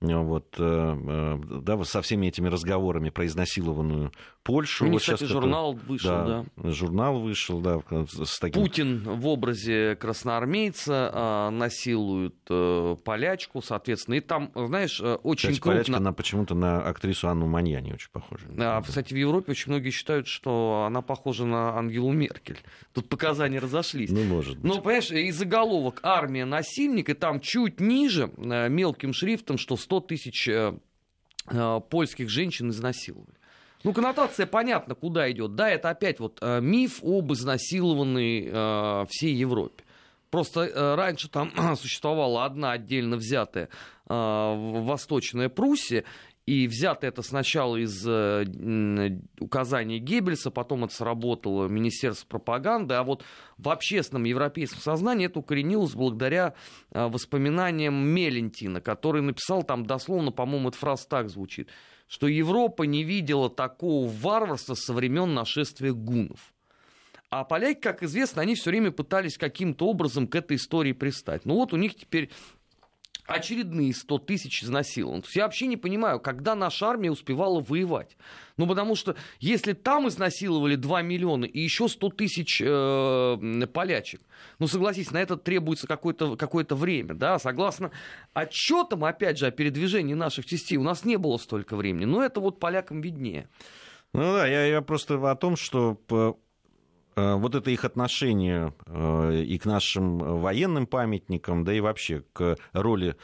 вот, 0.00 0.54
э, 0.58 0.62
э, 0.62 1.38
да, 1.62 1.84
со 1.84 2.02
всеми 2.02 2.28
этими 2.28 2.48
разговорами 2.48 3.10
про 3.10 3.26
изнасилованную 3.26 4.12
Польшу. 4.44 4.86
Ну, 4.86 4.92
вот 4.92 5.00
кстати, 5.00 5.18
сейчас 5.18 5.30
журнал 5.30 5.74
это... 5.74 5.86
вышел, 5.86 6.10
да, 6.10 6.44
да. 6.56 6.70
Журнал 6.70 7.20
вышел, 7.20 7.60
да. 7.60 7.80
С 8.24 8.38
таким... 8.38 8.62
Путин 8.62 9.02
в 9.02 9.26
образе 9.26 9.96
красноармейца 9.96 11.10
а, 11.12 11.50
насилует 11.50 12.36
а, 12.48 12.94
полячку, 12.94 13.60
соответственно. 13.60 14.14
И 14.14 14.20
там, 14.20 14.52
знаешь, 14.54 15.00
очень 15.00 15.50
кстати, 15.50 15.60
крупно... 15.60 15.72
полячка, 15.72 15.96
она 15.96 16.12
почему-то 16.12 16.54
на 16.54 16.80
актрису 16.80 17.28
Анну 17.28 17.46
Маньяни 17.46 17.92
очень 17.92 18.10
похожа. 18.12 18.46
А, 18.56 18.80
кстати, 18.80 19.12
в 19.12 19.16
Европе 19.16 19.50
очень 19.50 19.72
многие 19.72 19.90
считают, 19.90 20.28
что 20.28 20.84
она 20.86 21.02
похожа 21.02 21.44
на 21.44 21.76
Ангелу 21.76 22.12
Меркель. 22.12 22.58
Тут 22.94 23.08
показания 23.08 23.58
разошлись. 23.58 24.10
Ну, 24.10 24.22
может 24.24 24.58
быть. 24.58 24.64
Ну, 24.64 24.80
понимаешь, 24.80 25.10
и 25.10 25.30
заголовок 25.32 26.00
«Армия 26.04 26.44
насильник», 26.44 27.10
и 27.10 27.14
там 27.14 27.40
чуть 27.40 27.80
ниже 27.80 28.30
мелким 28.38 29.12
шрифтом, 29.12 29.58
что 29.58 29.76
100 29.88 30.00
тысяч 30.00 30.48
э, 30.48 30.74
э, 31.50 31.80
польских 31.88 32.28
женщин 32.28 32.68
изнасиловали. 32.68 33.32
Ну, 33.84 33.94
коннотация 33.94 34.46
понятна, 34.46 34.94
куда 34.94 35.30
идет. 35.30 35.54
Да, 35.54 35.70
это 35.70 35.88
опять 35.88 36.20
вот 36.20 36.38
э, 36.42 36.60
миф 36.60 37.02
об 37.02 37.32
изнасилованной 37.32 39.06
всей 39.08 39.34
Европе. 39.34 39.84
Просто 40.30 40.94
раньше 40.96 41.30
там 41.30 41.52
существовала 41.76 42.44
одна 42.44 42.72
отдельно 42.72 43.16
взятая 43.16 43.70
э, 44.08 44.14
Восточная 44.14 45.48
Пруссия, 45.48 46.04
и 46.48 46.66
взято 46.66 47.06
это 47.06 47.20
сначала 47.20 47.76
из 47.76 48.02
э, 48.08 48.46
указаний 49.38 49.98
Геббельса, 49.98 50.50
потом 50.50 50.84
это 50.84 50.94
сработало 50.94 51.68
Министерство 51.68 52.26
пропаганды, 52.26 52.94
а 52.94 53.02
вот 53.02 53.22
в 53.58 53.68
общественном 53.68 54.24
европейском 54.24 54.80
сознании 54.80 55.26
это 55.26 55.40
укоренилось 55.40 55.92
благодаря 55.92 56.54
э, 56.90 57.06
воспоминаниям 57.06 57.94
Мелентина, 57.94 58.80
который 58.80 59.20
написал 59.20 59.62
там 59.62 59.84
дословно, 59.84 60.32
по-моему, 60.32 60.70
эта 60.70 60.78
фраза 60.78 61.06
так 61.06 61.28
звучит, 61.28 61.68
что 62.06 62.26
Европа 62.26 62.84
не 62.84 63.04
видела 63.04 63.50
такого 63.50 64.08
варварства 64.08 64.72
со 64.72 64.94
времен 64.94 65.34
нашествия 65.34 65.92
гунов. 65.92 66.54
А 67.28 67.44
поляки, 67.44 67.80
как 67.80 68.02
известно, 68.02 68.40
они 68.40 68.54
все 68.54 68.70
время 68.70 68.90
пытались 68.90 69.36
каким-то 69.36 69.86
образом 69.86 70.26
к 70.26 70.34
этой 70.34 70.56
истории 70.56 70.92
пристать. 70.92 71.44
Ну 71.44 71.56
вот 71.56 71.74
у 71.74 71.76
них 71.76 71.94
теперь 71.94 72.30
очередные 73.28 73.94
100 73.94 74.18
тысяч 74.20 74.64
изнасилован. 74.64 75.20
То 75.20 75.26
есть 75.26 75.36
я 75.36 75.44
вообще 75.44 75.66
не 75.66 75.76
понимаю, 75.76 76.18
когда 76.18 76.54
наша 76.54 76.86
армия 76.88 77.10
успевала 77.10 77.60
воевать. 77.60 78.16
Ну, 78.56 78.66
потому 78.66 78.96
что 78.96 79.14
если 79.38 79.74
там 79.74 80.08
изнасиловали 80.08 80.74
2 80.74 81.02
миллиона 81.02 81.44
и 81.44 81.60
еще 81.60 81.88
100 81.88 82.08
тысяч 82.10 82.60
э, 82.64 83.66
полячек, 83.72 84.22
ну, 84.58 84.66
согласись, 84.66 85.10
на 85.10 85.18
это 85.18 85.36
требуется 85.36 85.86
какое-то 85.86 86.36
какое 86.36 86.66
время, 86.68 87.14
да, 87.14 87.38
согласно 87.38 87.92
отчетам, 88.32 89.04
опять 89.04 89.38
же, 89.38 89.46
о 89.46 89.50
передвижении 89.50 90.14
наших 90.14 90.46
частей, 90.46 90.76
у 90.76 90.82
нас 90.82 91.04
не 91.04 91.18
было 91.18 91.36
столько 91.36 91.76
времени, 91.76 92.06
но 92.06 92.24
это 92.24 92.40
вот 92.40 92.58
полякам 92.58 93.00
виднее. 93.00 93.48
Ну 94.14 94.22
да, 94.22 94.46
я, 94.46 94.64
я 94.64 94.80
просто 94.80 95.30
о 95.30 95.36
том, 95.36 95.56
что 95.56 95.98
Э, 96.10 96.32
вот 97.36 97.54
это 97.54 97.70
их 97.70 97.84
отношение 97.84 98.74
э, 98.86 99.42
и 99.42 99.58
к 99.58 99.64
нашим 99.64 100.18
военным 100.18 100.86
памятникам, 100.86 101.64
да 101.64 101.72
и 101.72 101.80
вообще 101.80 102.22
к 102.32 102.56
роли 102.72 103.16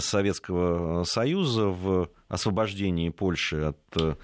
Советского 0.00 1.04
Союза 1.04 1.66
в 1.66 2.10
освобождении 2.28 3.08
Польши 3.08 3.56
от 3.58 3.78
э, 3.96 4.16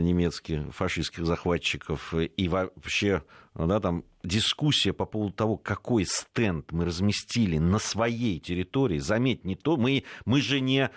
немецких 0.00 0.74
фашистских 0.74 1.26
захватчиков 1.26 2.12
и 2.14 2.48
вообще 2.48 3.22
да, 3.54 3.78
там 3.78 4.04
дискуссия 4.24 4.92
по 4.92 5.06
поводу 5.06 5.32
того, 5.32 5.56
какой 5.56 6.04
стенд 6.06 6.72
мы 6.72 6.84
разместили 6.84 7.58
на 7.58 7.78
своей 7.78 8.40
территории. 8.40 8.98
Заметь, 8.98 9.44
не 9.44 9.54
то, 9.54 9.76
мы, 9.76 10.02
мы 10.24 10.40
же 10.40 10.60
не, 10.60 10.90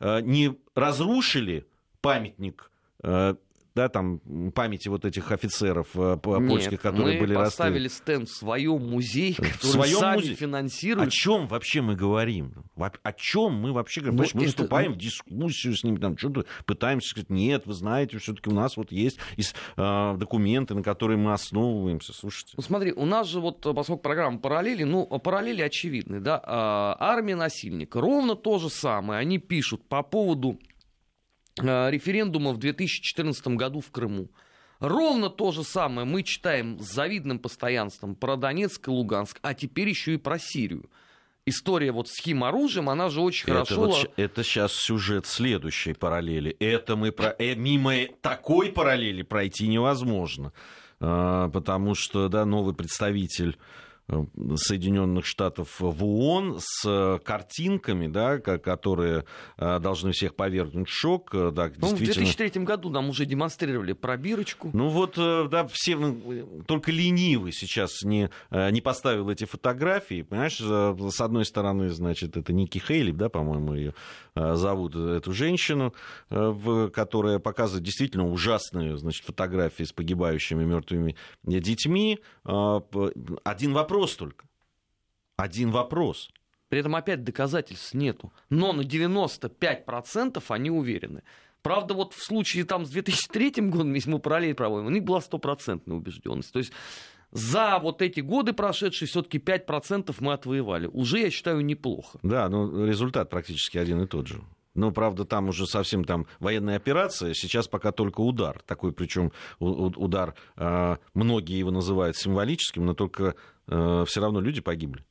не 0.00 0.56
разрушили 0.74 1.66
памятник 2.00 2.70
да, 3.74 3.88
там, 3.88 4.20
памяти 4.54 4.88
вот 4.88 5.04
этих 5.04 5.32
офицеров 5.32 5.88
э, 5.94 6.16
польских, 6.16 6.72
Нет, 6.72 6.80
которые 6.80 7.14
мы 7.14 7.26
были 7.26 7.34
поставили 7.34 7.88
стенд 7.88 8.28
в 8.28 8.36
своем 8.36 8.88
музее, 8.90 9.34
который 9.34 9.52
в 9.52 9.64
своем 9.64 9.98
сами 9.98 10.16
музее? 10.16 10.34
финансируют. 10.36 11.08
О 11.08 11.10
чем 11.10 11.46
вообще 11.46 11.80
мы 11.80 11.94
говорим? 11.94 12.54
О 12.76 13.12
чем 13.12 13.54
мы 13.54 13.72
вообще 13.72 14.00
говорим? 14.00 14.24
Ну, 14.34 14.40
мы 14.40 14.46
вступаем 14.46 14.90
ну... 14.90 14.96
в 14.96 14.98
дискуссию 14.98 15.74
с 15.74 15.84
ними, 15.84 15.96
там, 15.96 16.18
что-то 16.18 16.44
пытаемся 16.66 17.08
сказать, 17.08 17.30
нет, 17.30 17.66
вы 17.66 17.74
знаете, 17.74 18.18
все-таки 18.18 18.50
у 18.50 18.54
нас 18.54 18.76
вот 18.76 18.92
есть 18.92 19.18
э, 19.76 20.14
документы, 20.16 20.74
на 20.74 20.82
которые 20.82 21.16
мы 21.16 21.32
основываемся. 21.32 22.12
Слушайте. 22.12 22.54
Ну 22.56 22.62
смотри, 22.62 22.92
у 22.92 23.06
нас 23.06 23.26
же 23.28 23.40
вот, 23.40 23.60
поскольку 23.60 24.02
программа 24.02 24.38
параллели, 24.38 24.84
ну, 24.84 25.06
параллели 25.06 25.62
очевидны, 25.62 26.20
да, 26.20 26.40
а, 26.44 26.96
армия 26.98 27.36
насильника, 27.36 28.00
ровно 28.00 28.36
то 28.36 28.58
же 28.58 28.68
самое, 28.68 29.20
они 29.20 29.38
пишут 29.38 29.82
по 29.88 30.02
поводу 30.02 30.58
референдума 31.58 32.52
в 32.52 32.58
2014 32.58 33.46
году 33.48 33.80
в 33.80 33.90
Крыму. 33.90 34.28
Ровно 34.80 35.30
то 35.30 35.52
же 35.52 35.62
самое 35.62 36.06
мы 36.06 36.24
читаем 36.24 36.80
с 36.80 36.92
завидным 36.92 37.38
постоянством 37.38 38.16
про 38.16 38.36
Донецк 38.36 38.88
и 38.88 38.90
Луганск, 38.90 39.38
а 39.42 39.54
теперь 39.54 39.88
еще 39.88 40.14
и 40.14 40.16
про 40.16 40.38
Сирию. 40.38 40.90
История 41.46 41.92
вот 41.92 42.08
с 42.08 42.18
химоружием, 42.20 42.88
она 42.88 43.08
же 43.08 43.20
очень 43.20 43.44
это 43.44 43.64
хорошо... 43.64 43.86
Вот, 43.86 44.10
это 44.16 44.42
сейчас 44.42 44.72
сюжет 44.72 45.26
следующей 45.26 45.92
параллели. 45.92 46.56
Это 46.58 46.96
мы 46.96 47.12
про... 47.12 47.34
Э, 47.38 47.54
мимо 47.54 47.94
такой 48.20 48.70
параллели 48.70 49.22
пройти 49.22 49.68
невозможно. 49.68 50.52
Э, 51.00 51.50
потому 51.52 51.94
что, 51.94 52.28
да, 52.28 52.44
новый 52.44 52.74
представитель 52.74 53.56
Э, 53.56 53.91
Соединенных 54.08 55.24
Штатов 55.24 55.80
в 55.80 56.04
ООН 56.04 56.58
с 56.60 56.84
э, 56.86 57.18
картинками, 57.24 58.08
да, 58.08 58.38
которые 58.38 59.24
э, 59.56 59.78
должны 59.78 60.12
всех 60.12 60.34
повергнуть 60.34 60.88
в 60.88 60.92
шок. 60.92 61.30
Да, 61.32 61.70
ну, 61.76 61.88
действительно... 61.88 62.26
В 62.26 62.36
2003 62.36 62.64
году 62.64 62.90
нам 62.90 63.08
уже 63.08 63.24
демонстрировали 63.24 63.92
пробирочку. 63.92 64.70
Ну 64.72 64.88
вот, 64.88 65.14
да, 65.16 65.66
все, 65.70 65.96
ну, 65.96 66.62
только 66.66 66.90
ленивый 66.90 67.52
сейчас 67.52 68.02
не, 68.02 68.28
не 68.50 68.80
поставил 68.80 69.30
эти 69.30 69.44
фотографии. 69.44 70.22
Понимаешь, 70.22 70.58
с 70.58 71.20
одной 71.20 71.44
стороны, 71.44 71.90
значит, 71.90 72.36
это 72.36 72.52
Ники 72.52 72.78
Хейли, 72.78 73.12
да, 73.12 73.28
по-моему, 73.28 73.74
ее 73.74 73.94
зовут, 74.34 74.96
эту 74.96 75.32
женщину, 75.32 75.94
которая 76.28 77.38
показывает 77.38 77.84
действительно 77.84 78.30
ужасные, 78.30 78.96
значит, 78.98 79.24
фотографии 79.24 79.84
с 79.84 79.92
погибающими 79.92 80.64
мертвыми 80.64 81.16
детьми. 81.44 82.18
Один 82.44 83.72
вопрос 83.72 83.91
вопрос 83.92 84.16
только. 84.16 84.46
Один 85.36 85.70
вопрос. 85.70 86.30
При 86.68 86.80
этом 86.80 86.96
опять 86.96 87.24
доказательств 87.24 87.94
нету. 87.94 88.32
Но 88.48 88.72
на 88.72 88.82
95% 88.82 90.42
они 90.48 90.70
уверены. 90.70 91.22
Правда, 91.60 91.94
вот 91.94 92.14
в 92.14 92.24
случае 92.24 92.64
там 92.64 92.86
с 92.86 92.90
2003 92.90 93.50
годом, 93.68 93.94
если 93.94 94.10
мы 94.10 94.18
параллель 94.18 94.54
проводим, 94.54 94.86
у 94.86 94.90
них 94.90 95.04
была 95.04 95.20
стопроцентная 95.20 95.96
убежденность. 95.96 96.52
То 96.52 96.58
есть 96.58 96.72
за 97.30 97.78
вот 97.80 98.02
эти 98.02 98.20
годы 98.20 98.52
прошедшие 98.52 99.06
все-таки 99.08 99.38
5% 99.38 100.14
мы 100.20 100.32
отвоевали. 100.32 100.86
Уже, 100.86 101.18
я 101.18 101.30
считаю, 101.30 101.60
неплохо. 101.60 102.18
Да, 102.22 102.48
но 102.48 102.86
результат 102.86 103.30
практически 103.30 103.78
один 103.78 104.02
и 104.02 104.06
тот 104.06 104.26
же. 104.26 104.42
Ну, 104.74 104.90
правда, 104.90 105.24
там 105.26 105.48
уже 105.48 105.66
совсем 105.66 106.04
там 106.04 106.26
военная 106.40 106.76
операция, 106.76 107.34
сейчас 107.34 107.68
пока 107.68 107.92
только 107.92 108.20
удар. 108.20 108.62
Такой, 108.66 108.92
причем 108.92 109.32
удар, 109.58 110.34
э, 110.56 110.96
многие 111.12 111.58
его 111.58 111.70
называют 111.70 112.16
символическим, 112.16 112.86
но 112.86 112.94
только 112.94 113.34
все 114.06 114.20
равно 114.20 114.40
люди 114.40 114.60
погибли. 114.60 115.04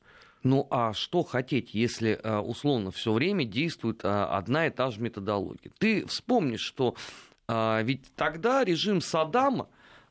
Ну 0.43 0.67
а 0.71 0.93
что 0.93 1.23
хотеть, 1.23 1.73
если 1.73 2.19
э, 2.21 2.37
условно 2.39 2.91
все 2.91 3.13
время 3.13 3.45
действует 3.45 4.01
одна 4.03 4.67
и 4.67 4.69
та 4.71 4.89
же 4.91 4.99
методология? 5.01 5.71
Ты 5.77 6.05
вспомнишь, 6.07 6.61
что 6.61 6.95
ведь 7.47 8.05
тогда 8.15 8.63
режим 8.63 9.01
Саддама 9.01 9.67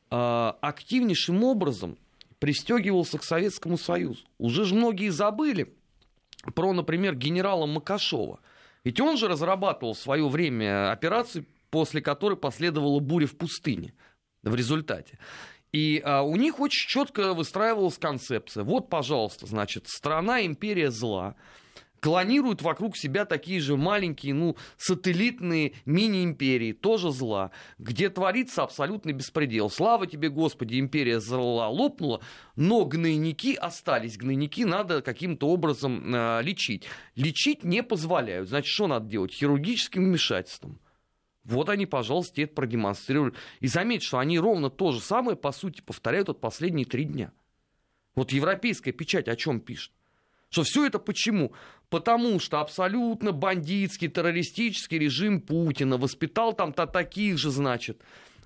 активнейшим 0.09 1.43
образом 1.43 1.97
пристегивался 2.37 3.17
к 3.17 3.23
Советскому 3.23 3.79
Союзу. 3.79 4.21
Уже 4.37 4.63
же 4.63 4.75
многие 4.75 5.09
забыли 5.09 5.73
про, 6.53 6.71
например, 6.73 7.15
генерала 7.15 7.65
Макашова– 7.65 8.39
ведь 8.83 8.99
он 8.99 9.17
же 9.17 9.27
разрабатывал 9.27 9.93
в 9.93 9.99
свое 9.99 10.27
время 10.27 10.91
операцию, 10.91 11.45
после 11.69 12.01
которой 12.01 12.35
последовала 12.37 12.99
буря 12.99 13.27
в 13.27 13.35
пустыне 13.35 13.93
в 14.43 14.55
результате. 14.55 15.19
И 15.71 16.01
а, 16.03 16.21
у 16.21 16.35
них 16.35 16.59
очень 16.59 16.87
четко 16.87 17.33
выстраивалась 17.33 17.97
концепция. 17.97 18.63
Вот, 18.63 18.89
пожалуйста, 18.89 19.45
значит, 19.45 19.87
страна 19.87 20.45
империя 20.45 20.91
зла, 20.91 21.35
клонируют 22.01 22.61
вокруг 22.61 22.97
себя 22.97 23.25
такие 23.25 23.61
же 23.61 23.77
маленькие, 23.77 24.33
ну, 24.33 24.57
сателлитные 24.77 25.73
мини-империи, 25.85 26.73
тоже 26.73 27.11
зла, 27.11 27.51
где 27.77 28.09
творится 28.09 28.63
абсолютный 28.63 29.13
беспредел. 29.13 29.69
Слава 29.69 30.07
тебе, 30.07 30.29
Господи, 30.29 30.79
империя 30.79 31.21
зла 31.21 31.69
лопнула, 31.69 32.21
но 32.55 32.83
гнойники 32.85 33.53
остались. 33.55 34.17
Гнойники 34.17 34.65
надо 34.65 35.01
каким-то 35.01 35.47
образом 35.47 36.13
э, 36.13 36.41
лечить. 36.41 36.85
Лечить 37.15 37.63
не 37.63 37.83
позволяют. 37.83 38.49
Значит, 38.49 38.71
что 38.73 38.87
надо 38.87 39.07
делать? 39.07 39.31
Хирургическим 39.31 40.03
вмешательством. 40.03 40.79
Вот 41.43 41.69
они, 41.69 41.85
пожалуйста, 41.85 42.41
это 42.41 42.53
продемонстрировали. 42.53 43.33
И 43.59 43.67
заметьте, 43.67 44.07
что 44.07 44.19
они 44.19 44.39
ровно 44.39 44.69
то 44.69 44.91
же 44.91 44.99
самое, 44.99 45.35
по 45.35 45.51
сути, 45.51 45.81
повторяют 45.81 46.27
вот 46.27 46.39
последние 46.39 46.85
три 46.85 47.05
дня. 47.05 47.31
Вот 48.15 48.31
европейская 48.31 48.91
печать 48.91 49.27
о 49.27 49.35
чем 49.35 49.59
пишет? 49.59 49.91
Что 50.49 50.63
все 50.63 50.85
это 50.85 50.99
почему? 50.99 51.53
Потому 51.89 52.39
что 52.39 52.59
абсолютно 52.59 53.31
бандитский, 53.31 54.09
террористический 54.09 54.99
режим 54.99 55.39
Путина 55.39 55.97
воспитал 55.97 56.53
там-то 56.53 56.87
таких 56.87 57.37
же, 57.37 57.51
значит. 57.51 58.01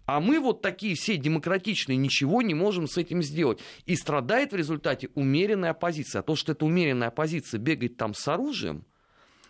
А 0.06 0.20
мы 0.20 0.40
вот 0.40 0.62
такие 0.62 0.96
все 0.96 1.18
демократичные 1.18 1.98
ничего 1.98 2.44
не 2.44 2.54
можем 2.54 2.88
с 2.88 2.98
этим 2.98 3.24
сделать. 3.24 3.60
И 3.88 3.96
страдает 3.96 4.52
в 4.52 4.56
результате 4.56 5.10
умеренная 5.16 5.72
оппозиция. 5.72 6.20
А 6.20 6.24
то, 6.24 6.36
что 6.36 6.52
эта 6.52 6.64
умеренная 6.64 7.08
оппозиция 7.08 7.60
бегает 7.60 7.98
там 7.98 8.14
с 8.14 8.28
оружием, 8.28 8.86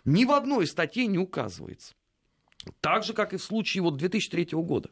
ни 0.06 0.24
в 0.24 0.32
одной 0.32 0.66
статье 0.66 1.06
не 1.06 1.18
указывается. 1.18 1.94
Так 2.80 3.04
же, 3.04 3.12
как 3.12 3.34
и 3.34 3.36
в 3.36 3.42
случае 3.42 3.82
вот 3.82 3.96
2003 3.96 4.48
года. 4.52 4.90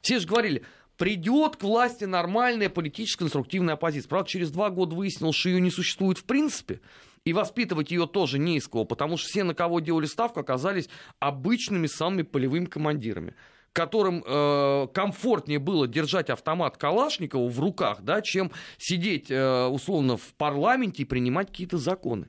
Все 0.00 0.18
же 0.18 0.26
говорили, 0.26 0.62
придет 0.96 1.56
к 1.56 1.62
власти 1.62 2.04
нормальная 2.04 2.68
политическая 2.68 3.24
конструктивная 3.24 3.74
оппозиция. 3.74 4.08
Правда, 4.08 4.28
через 4.28 4.50
два 4.50 4.70
года 4.70 4.94
выяснилось, 4.94 5.36
что 5.36 5.48
ее 5.48 5.60
не 5.60 5.70
существует 5.70 6.18
в 6.18 6.24
принципе. 6.24 6.80
И 7.24 7.32
воспитывать 7.32 7.92
ее 7.92 8.08
тоже 8.08 8.38
не 8.38 8.56
из 8.56 8.66
кого, 8.66 8.84
потому 8.84 9.16
что 9.16 9.28
все, 9.28 9.44
на 9.44 9.54
кого 9.54 9.78
делали 9.78 10.06
ставку, 10.06 10.40
оказались 10.40 10.88
обычными 11.20 11.86
самыми 11.86 12.22
полевыми 12.22 12.66
командирами 12.66 13.34
которым 13.72 14.22
э, 14.26 14.88
комфортнее 14.92 15.58
было 15.58 15.88
держать 15.88 16.28
автомат 16.28 16.76
Калашникова 16.76 17.48
в 17.48 17.58
руках, 17.58 18.02
да, 18.02 18.20
чем 18.20 18.52
сидеть 18.78 19.30
э, 19.30 19.66
условно 19.66 20.18
в 20.18 20.34
парламенте 20.34 21.02
и 21.02 21.06
принимать 21.06 21.48
какие-то 21.48 21.78
законы. 21.78 22.28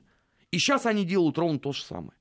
И 0.50 0.58
сейчас 0.58 0.86
они 0.86 1.04
делают 1.04 1.36
ровно 1.36 1.58
то 1.58 1.72
же 1.72 1.82
самое. 1.82 2.14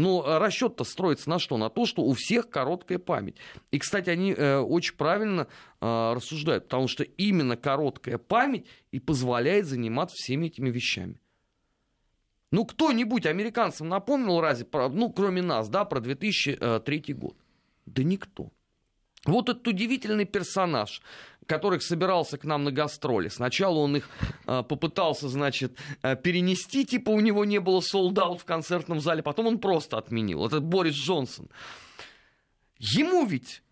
Но 0.00 0.24
э, 0.24 0.38
расчет-то 0.38 0.84
строится 0.84 1.28
на 1.28 1.38
что? 1.38 1.58
На 1.58 1.68
то, 1.68 1.84
что 1.84 2.02
у 2.02 2.14
всех 2.14 2.48
короткая 2.48 2.98
память. 2.98 3.36
И, 3.70 3.78
кстати, 3.78 4.08
они 4.08 4.32
э, 4.32 4.56
очень 4.56 4.94
правильно 4.94 5.46
э, 5.78 6.12
рассуждают, 6.16 6.64
потому 6.64 6.88
что 6.88 7.02
именно 7.02 7.58
короткая 7.58 8.16
память 8.16 8.66
и 8.92 8.98
позволяет 8.98 9.66
заниматься 9.66 10.16
всеми 10.18 10.46
этими 10.46 10.70
вещами. 10.70 11.20
Ну, 12.50 12.64
кто-нибудь 12.64 13.26
американцам 13.26 13.90
напомнил 13.90 14.40
разве, 14.40 14.66
ну, 14.72 15.12
кроме 15.12 15.42
нас, 15.42 15.68
да, 15.68 15.84
про 15.84 16.00
2003 16.00 17.04
год? 17.12 17.36
Да 17.84 18.02
никто. 18.02 18.50
Вот 19.26 19.50
этот 19.50 19.68
удивительный 19.68 20.24
персонаж, 20.24 21.02
который 21.50 21.80
собирался 21.80 22.38
к 22.38 22.44
нам 22.44 22.62
на 22.62 22.70
гастроли. 22.70 23.28
Сначала 23.28 23.78
он 23.78 23.96
их 23.96 24.08
э, 24.46 24.62
попытался, 24.62 25.28
значит, 25.28 25.76
э, 26.02 26.14
перенести, 26.14 26.86
типа 26.86 27.10
у 27.10 27.18
него 27.18 27.44
не 27.44 27.58
было 27.58 27.80
солдат 27.80 28.40
в 28.40 28.44
концертном 28.44 29.00
зале, 29.00 29.20
потом 29.24 29.48
он 29.48 29.58
просто 29.58 29.98
отменил. 29.98 30.46
Это 30.46 30.60
Борис 30.60 30.94
Джонсон. 30.94 31.48
Ему 32.78 33.26
ведь, 33.26 33.64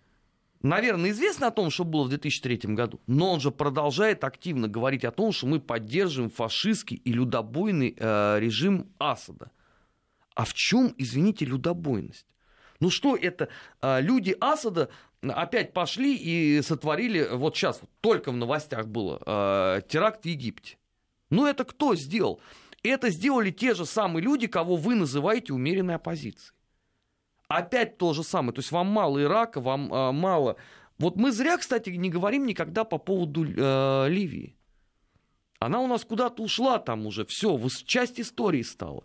наверное, 0.60 1.10
известно 1.10 1.46
о 1.46 1.50
том, 1.52 1.70
что 1.70 1.84
было 1.84 2.02
в 2.02 2.08
2003 2.08 2.74
году, 2.74 3.00
но 3.06 3.32
он 3.34 3.40
же 3.40 3.52
продолжает 3.52 4.24
активно 4.24 4.66
говорить 4.66 5.04
о 5.04 5.12
том, 5.12 5.30
что 5.30 5.46
мы 5.46 5.60
поддерживаем 5.60 6.30
фашистский 6.30 6.96
и 6.96 7.12
людобойный 7.12 7.94
э, 7.96 8.38
режим 8.40 8.88
Асада. 8.98 9.52
А 10.34 10.44
в 10.44 10.52
чем, 10.52 10.92
извините, 10.98 11.44
людобойность? 11.44 12.26
Ну 12.80 12.90
что 12.90 13.16
это? 13.16 13.48
А, 13.80 14.00
люди 14.00 14.36
Асада 14.40 14.88
опять 15.22 15.72
пошли 15.72 16.16
и 16.16 16.62
сотворили, 16.62 17.28
вот 17.32 17.56
сейчас 17.56 17.80
только 18.00 18.30
в 18.30 18.36
новостях 18.36 18.86
было, 18.86 19.20
а, 19.26 19.80
теракт 19.82 20.22
в 20.22 20.26
Египте. 20.26 20.78
Ну 21.30 21.46
это 21.46 21.64
кто 21.64 21.94
сделал? 21.94 22.40
Это 22.82 23.10
сделали 23.10 23.50
те 23.50 23.74
же 23.74 23.84
самые 23.84 24.22
люди, 24.22 24.46
кого 24.46 24.76
вы 24.76 24.94
называете 24.94 25.52
умеренной 25.52 25.96
оппозицией. 25.96 26.54
Опять 27.48 27.98
то 27.98 28.12
же 28.12 28.22
самое. 28.22 28.52
То 28.52 28.60
есть 28.60 28.70
вам 28.70 28.86
мало 28.88 29.22
Ирака, 29.22 29.60
вам 29.60 29.92
э, 29.92 30.12
мало... 30.12 30.56
Вот 30.98 31.16
мы 31.16 31.32
зря, 31.32 31.56
кстати, 31.56 31.90
не 31.90 32.10
говорим 32.10 32.44
никогда 32.44 32.84
по 32.84 32.98
поводу 32.98 33.44
э, 33.44 34.08
Ливии. 34.08 34.56
Она 35.60 35.80
у 35.80 35.86
нас 35.86 36.04
куда-то 36.04 36.42
ушла 36.42 36.78
там 36.78 37.06
уже, 37.06 37.24
все, 37.24 37.58
часть 37.84 38.20
истории 38.20 38.62
стала. 38.62 39.04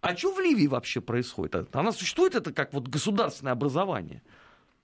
А 0.00 0.16
что 0.16 0.32
в 0.32 0.40
Ливии 0.40 0.66
вообще 0.66 1.00
происходит? 1.00 1.74
Она 1.74 1.92
существует 1.92 2.34
это 2.34 2.52
как 2.52 2.72
вот 2.72 2.88
государственное 2.88 3.52
образование? 3.52 4.22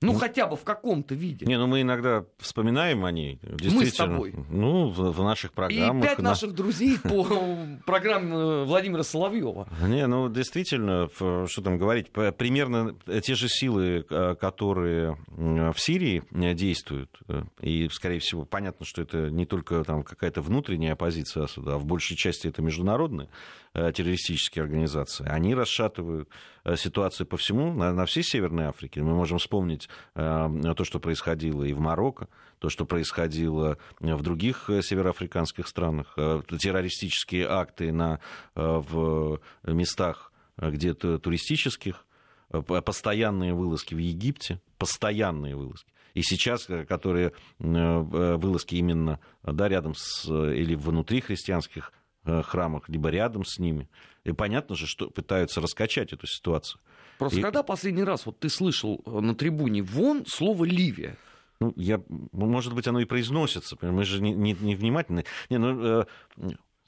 Ну, 0.05 0.13
ну, 0.13 0.19
хотя 0.19 0.47
бы 0.47 0.57
в 0.57 0.65
каком-то 0.65 1.15
виде. 1.15 1.47
Не, 1.47 1.59
ну 1.59 1.67
мы 1.67 1.83
иногда 1.83 2.25
вспоминаем 2.39 3.05
о 3.05 3.13
ней. 3.13 3.41
Мы 3.43 3.87
с 3.87 3.95
тобой. 3.95 4.35
Ну, 4.51 4.89
в, 4.89 5.13
в 5.13 5.23
наших 5.23 5.53
программах. 5.53 6.05
И 6.05 6.09
пять 6.09 6.19
на... 6.19 6.31
наших 6.31 6.55
друзей 6.55 6.99
по 6.99 7.27
программе 7.87 8.65
Владимира 8.65 9.03
Соловьева. 9.03 9.69
Не, 9.87 10.07
ну 10.07 10.29
действительно, 10.29 11.09
что 11.15 11.63
там 11.63 11.79
говорить, 11.79 12.11
примерно 12.11 12.95
те 13.23 13.35
же 13.35 13.49
силы, 13.49 14.05
э, 14.09 14.35
которые 14.35 15.17
в 15.29 15.77
Сирии 15.77 16.23
э, 16.33 16.55
действуют, 16.55 17.11
э, 17.29 17.45
и, 17.61 17.89
скорее 17.91 18.19
всего, 18.21 18.45
понятно, 18.45 18.85
что 18.85 19.03
это 19.03 19.31
не 19.31 19.47
только 19.47 19.83
там 19.85 20.03
какая-то 20.03 20.43
внутренняя 20.43 20.93
оппозиция 20.93 21.45
Асада, 21.45 21.75
а 21.75 21.79
в 21.79 21.85
большей 21.85 22.17
части 22.17 22.49
это 22.49 22.63
международная 22.63 23.29
террористические 23.75 24.63
организации, 24.63 25.27
они 25.29 25.55
расшатывают 25.55 26.29
ситуацию 26.77 27.27
по 27.27 27.37
всему, 27.37 27.75
на, 27.75 27.93
на 27.93 28.07
всей 28.07 28.23
Северной 28.23 28.67
Африке. 28.67 29.03
Мы 29.03 29.15
можем 29.15 29.39
вспомнить 29.39 29.89
Э, 30.25 30.75
то, 30.77 30.85
что 30.85 31.01
происходило 31.01 31.65
и 31.65 31.73
в 31.73 31.81
Марокко, 31.81 32.29
то, 32.59 32.69
что 32.69 32.85
происходило 32.85 33.79
в 34.01 34.23
других 34.23 34.71
э, 34.71 34.83
североафриканских 34.83 35.67
странах, 35.69 36.15
э, 36.17 36.43
террористические 36.59 37.47
акты 37.49 37.93
на, 37.93 38.21
в 38.55 39.41
местах 39.65 40.33
где-то 40.57 41.19
туристических, 41.19 42.07
постоянные 42.49 43.55
вылазки 43.55 43.95
в 43.95 43.99
Египте, 43.99 44.61
постоянные 44.79 45.57
вылазки. 45.57 45.93
И 46.15 46.23
сейчас, 46.23 46.69
которые 46.89 47.33
вылазки 47.59 48.77
именно 48.77 49.19
да, 49.43 49.69
рядом 49.69 49.95
с, 49.97 50.29
или 50.29 50.77
внутри 50.77 51.21
христианских 51.21 51.93
храмах, 52.25 52.89
либо 52.89 53.09
рядом 53.11 53.45
с 53.45 53.59
ними. 53.59 53.89
И 54.25 54.33
понятно 54.33 54.75
же, 54.75 54.87
что 54.87 55.11
пытаются 55.11 55.61
раскачать 55.61 56.13
эту 56.13 56.27
ситуацию. 56.27 56.81
Просто 57.19 57.39
и... 57.39 57.43
когда 57.43 57.63
последний 57.63 58.05
раз 58.05 58.27
вот 58.27 58.41
ты 58.41 58.49
слышал 58.49 59.03
э, 59.07 59.21
на 59.21 59.35
трибуне 59.35 59.83
вон 59.83 60.27
слово 60.27 60.65
Ливия? 60.65 61.17
Ну, 61.61 61.73
я, 61.77 62.03
может 62.33 62.75
быть, 62.75 62.87
оно 62.89 63.01
и 63.01 63.05
произносится, 63.05 63.77
мы 63.81 64.05
же 64.05 64.21
не, 64.21 64.33
не, 64.33 64.55
не 64.55 64.75
внимательны. 64.75 65.25
Не, 65.51 65.59
ну, 65.59 66.01
э, 66.01 66.07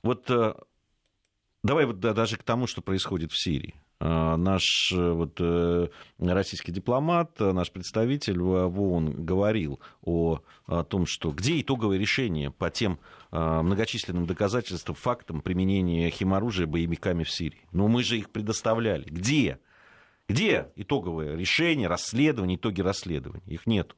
вот 0.03 0.31
э, 0.31 0.55
давай 1.63 1.87
вот 1.87 2.01
да, 2.01 2.13
даже 2.13 2.37
к 2.37 2.43
тому, 2.43 2.67
что 2.67 2.83
происходит 2.83 3.33
в 3.33 3.39
Сирии. 3.39 3.75
Э, 3.99 4.37
наш 4.37 4.93
э, 4.93 5.11
вот, 5.13 5.41
э, 5.41 5.89
российский 6.19 6.71
дипломат, 6.71 7.41
наш 7.41 7.71
представитель 7.71 8.39
в 8.39 8.81
ООН 8.81 9.25
говорил 9.25 9.81
о, 10.03 10.41
о 10.67 10.85
том, 10.85 11.07
что 11.07 11.31
где 11.31 11.61
итоговое 11.61 11.99
решение 11.99 12.51
по 12.51 12.71
тем 12.71 12.99
многочисленным 13.33 14.25
доказательствам, 14.25 14.95
фактам 14.95 15.41
применения 15.41 16.09
химоружия 16.11 16.67
боевиками 16.67 17.23
в 17.23 17.31
Сирии. 17.31 17.67
Но 17.73 17.87
мы 17.89 18.03
же 18.03 18.17
их 18.17 18.31
предоставляли. 18.31 19.05
Где? 19.05 19.59
Где 20.29 20.69
итоговое 20.77 21.37
решение, 21.37 21.89
расследование, 21.89 22.57
итоги 22.57 22.81
расследования? 22.81 23.43
Их 23.47 23.67
нет. 23.67 23.95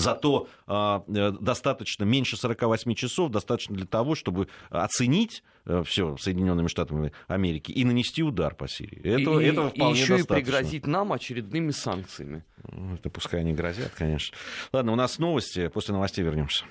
Зато 0.00 0.48
а, 0.66 1.04
э, 1.08 1.32
достаточно 1.40 2.04
меньше 2.04 2.36
48 2.36 2.94
часов, 2.94 3.30
достаточно 3.30 3.76
для 3.76 3.86
того, 3.86 4.14
чтобы 4.14 4.48
оценить 4.70 5.42
э, 5.66 5.82
все 5.86 6.16
Соединенными 6.16 6.68
Штатами 6.68 7.12
Америки 7.28 7.72
и 7.72 7.84
нанести 7.84 8.22
удар 8.22 8.54
по 8.54 8.68
Сирии. 8.68 9.00
Это, 9.02 9.38
и, 9.40 9.46
этого 9.46 9.70
вполне 9.70 9.98
и 9.98 10.02
еще 10.02 10.16
достаточно. 10.16 10.34
и 10.34 10.42
пригрозить 10.42 10.86
нам 10.86 11.12
очередными 11.12 11.70
санкциями. 11.70 12.44
Ну, 12.70 12.94
это 12.94 13.10
пускай 13.10 13.40
они 13.40 13.52
грозят, 13.52 13.92
конечно. 13.96 14.36
Ладно, 14.72 14.92
у 14.92 14.96
нас 14.96 15.18
новости, 15.18 15.68
после 15.68 15.94
новостей 15.94 16.24
вернемся. 16.24 16.64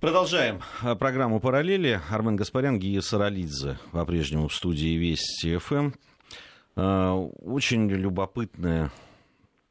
Продолжаем 0.00 0.60
э, 0.82 0.94
программу 0.94 1.40
«Параллели». 1.40 2.00
Армен 2.10 2.36
Гаспарян, 2.36 2.78
Гия 2.78 3.00
Саралидзе 3.00 3.78
по-прежнему 3.92 4.48
в 4.48 4.54
студии 4.54 4.96
Вести 4.96 5.56
ФМ. 5.56 5.92
Очень 6.74 7.90
любопытная 7.90 8.90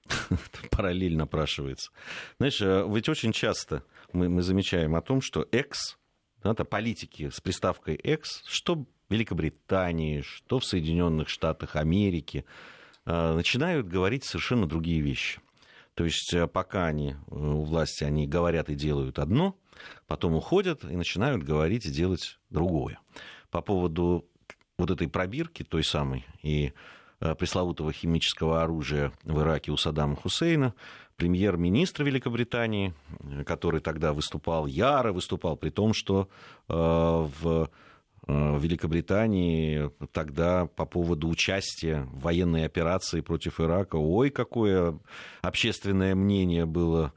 параллель 0.71 1.15
напрашивается. 1.15 1.91
Знаешь, 2.37 2.61
э, 2.61 2.85
ведь 2.89 3.09
очень 3.09 3.31
часто 3.31 3.83
мы, 4.13 4.29
мы 4.29 4.41
замечаем 4.41 4.95
о 4.95 5.01
том, 5.01 5.21
что 5.21 5.47
экс, 5.51 5.97
это 6.43 6.65
политики 6.65 7.29
с 7.29 7.39
приставкой 7.39 7.95
экс, 7.95 8.43
что 8.47 8.75
в 8.75 8.85
Великобритании, 9.09 10.21
что 10.21 10.59
в 10.59 10.65
Соединенных 10.65 11.29
Штатах 11.29 11.75
Америки, 11.75 12.45
э, 13.05 13.33
начинают 13.33 13.87
говорить 13.87 14.23
совершенно 14.23 14.67
другие 14.67 15.01
вещи. 15.01 15.41
То 15.93 16.05
есть 16.05 16.33
э, 16.33 16.47
пока 16.47 16.87
они 16.87 17.15
у 17.27 17.63
власти, 17.63 18.03
они 18.03 18.27
говорят 18.27 18.69
и 18.69 18.75
делают 18.75 19.19
одно, 19.19 19.57
потом 20.07 20.35
уходят 20.35 20.83
и 20.83 20.95
начинают 20.95 21.43
говорить 21.43 21.85
и 21.85 21.91
делать 21.91 22.39
другое. 22.49 22.99
По 23.49 23.61
поводу 23.61 24.25
вот 24.77 24.89
этой 24.89 25.07
пробирки 25.07 25.63
той 25.63 25.83
самой 25.83 26.25
и 26.41 26.73
пресловутого 27.37 27.93
химического 27.93 28.63
оружия 28.63 29.11
в 29.23 29.39
Ираке 29.39 29.71
у 29.71 29.77
Саддама 29.77 30.15
Хусейна, 30.15 30.73
премьер-министр 31.17 32.03
Великобритании, 32.03 32.95
который 33.45 33.79
тогда 33.79 34.11
выступал 34.11 34.65
яро, 34.65 35.13
выступал 35.13 35.55
при 35.55 35.69
том, 35.69 35.93
что 35.93 36.29
э, 36.67 36.73
в 36.73 37.69
э, 38.27 38.59
Великобритании 38.59 39.91
тогда 40.13 40.65
по 40.65 40.85
поводу 40.85 41.29
участия 41.29 42.07
в 42.11 42.21
военной 42.21 42.65
операции 42.65 43.21
против 43.21 43.59
Ирака, 43.59 43.97
ой, 43.97 44.31
какое 44.31 44.97
общественное 45.41 46.15
мнение 46.15 46.65
было 46.65 47.13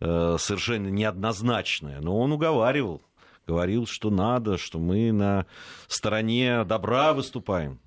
совершенно 0.00 0.86
неоднозначное. 0.86 2.00
Но 2.00 2.20
он 2.20 2.30
уговаривал, 2.30 3.02
говорил, 3.48 3.86
что 3.88 4.10
надо, 4.10 4.56
что 4.56 4.78
мы 4.78 5.10
на 5.10 5.46
стороне 5.88 6.62
добра 6.62 7.12
выступаем. 7.12 7.80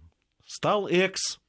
Стал 0.45 0.89
экс 0.89 1.40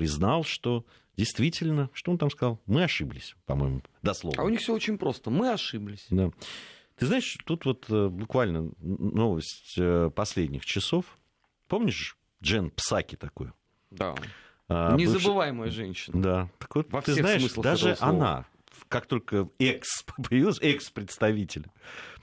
признал, 0.00 0.44
что 0.44 0.86
действительно, 1.18 1.90
что 1.92 2.10
он 2.10 2.16
там 2.16 2.30
сказал? 2.30 2.58
Мы 2.64 2.84
ошиблись, 2.84 3.36
по-моему, 3.44 3.82
дословно. 4.00 4.40
А 4.40 4.46
у 4.46 4.48
них 4.48 4.60
все 4.60 4.72
очень 4.72 4.96
просто. 4.96 5.28
Мы 5.28 5.52
ошиблись. 5.52 6.06
Да. 6.08 6.30
Ты 6.96 7.04
знаешь, 7.04 7.36
тут 7.44 7.66
вот 7.66 7.84
э, 7.90 8.08
буквально 8.08 8.72
новость 8.78 9.74
э, 9.76 10.10
последних 10.16 10.64
часов. 10.64 11.04
Помнишь 11.68 12.16
Джен 12.42 12.70
Псаки 12.70 13.16
такую? 13.16 13.52
Да. 13.90 14.14
А, 14.68 14.96
Незабываемая 14.96 15.66
бывшая... 15.66 15.84
женщина. 15.84 16.22
Да. 16.22 16.48
Так 16.58 16.74
вот, 16.76 16.90
Во 16.90 17.02
ты 17.02 17.12
знаешь, 17.12 17.52
даже 17.52 17.98
она, 18.00 18.46
как 18.88 19.04
только 19.04 19.50
экс 19.58 20.02
появился, 20.30 20.64
экс-представитель 20.64 21.66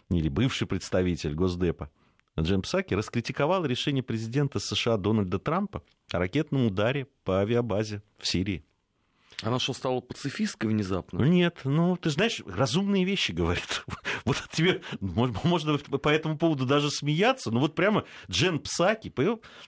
или 0.10 0.30
бывший 0.30 0.66
представитель 0.66 1.36
Госдепа, 1.36 1.92
Джем 2.40 2.62
Псаки 2.62 2.94
раскритиковал 2.94 3.66
решение 3.66 4.04
президента 4.04 4.60
США 4.60 4.98
Дональда 4.98 5.40
Трампа 5.40 5.84
о 6.12 6.20
ракетном 6.20 6.68
ударе 6.68 7.08
по 7.24 7.40
авиабазе 7.40 8.04
в 8.18 8.28
Сирии. 8.28 8.64
Она 9.44 9.60
что, 9.60 9.74
стала 9.74 10.02
пацифисткой 10.02 10.72
внезапно? 10.72 11.22
Нет, 11.22 11.60
ну, 11.64 11.96
ты 11.96 12.10
знаешь, 12.10 12.42
разумные 12.46 13.04
вещи 13.04 13.32
говорит. 13.32 13.84
Вот 14.26 14.44
тебе 14.52 14.82
можно 15.00 15.78
по 15.78 16.10
этому 16.10 16.38
поводу 16.38 16.66
даже 16.66 16.92
смеяться, 16.92 17.50
но 17.50 17.62
вот 17.62 17.76
прямо 17.76 18.04
Джен 18.30 18.60
Псаки, 18.60 19.14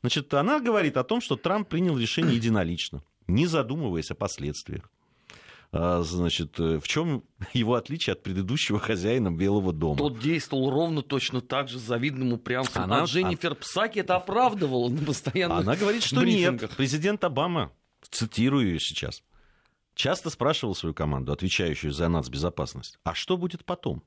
значит, 0.01 0.34
она 0.34 0.60
говорит 0.60 0.97
о 0.97 1.05
том, 1.05 1.21
что 1.21 1.38
Трамп 1.38 1.69
принял 1.69 1.97
решение 1.97 2.36
единолично, 2.36 3.01
не 3.27 3.45
задумываясь 3.45 4.12
о 4.12 4.15
последствиях. 4.15 4.91
А, 5.71 6.01
значит, 6.01 6.60
э, 6.60 6.79
в 6.79 6.88
чем 6.88 7.23
его 7.53 7.75
отличие 7.75 8.13
от 8.13 8.23
предыдущего 8.23 8.79
хозяина 8.79 9.32
Белого 9.32 9.71
дома? 9.71 9.97
Тот 9.97 10.19
действовал 10.19 10.71
ровно 10.71 11.01
точно 11.01 11.41
так 11.41 11.69
же 11.69 11.77
с 11.77 11.82
завидным 11.82 12.34
упрямством. 12.34 12.84
Она... 12.84 13.03
А 13.03 13.05
Дженнифер 13.05 13.55
Псаки 13.55 13.99
это 13.99 14.15
оправдывала 14.15 14.89
на 14.89 15.05
постоянных 15.05 15.60
Она 15.60 15.75
говорит, 15.75 16.03
что 16.03 16.21
брифингах. 16.21 16.69
нет. 16.69 16.77
Президент 16.77 17.23
Обама, 17.23 17.71
цитирую 18.10 18.67
ее 18.67 18.79
сейчас, 18.79 19.21
часто 19.93 20.29
спрашивал 20.32 20.73
свою 20.73 20.95
команду, 20.95 21.32
отвечающую 21.32 21.93
за 21.93 22.08
нацбезопасность, 22.10 22.97
а 23.03 23.13
что 23.13 23.38
будет 23.38 23.63
потом? 23.63 24.03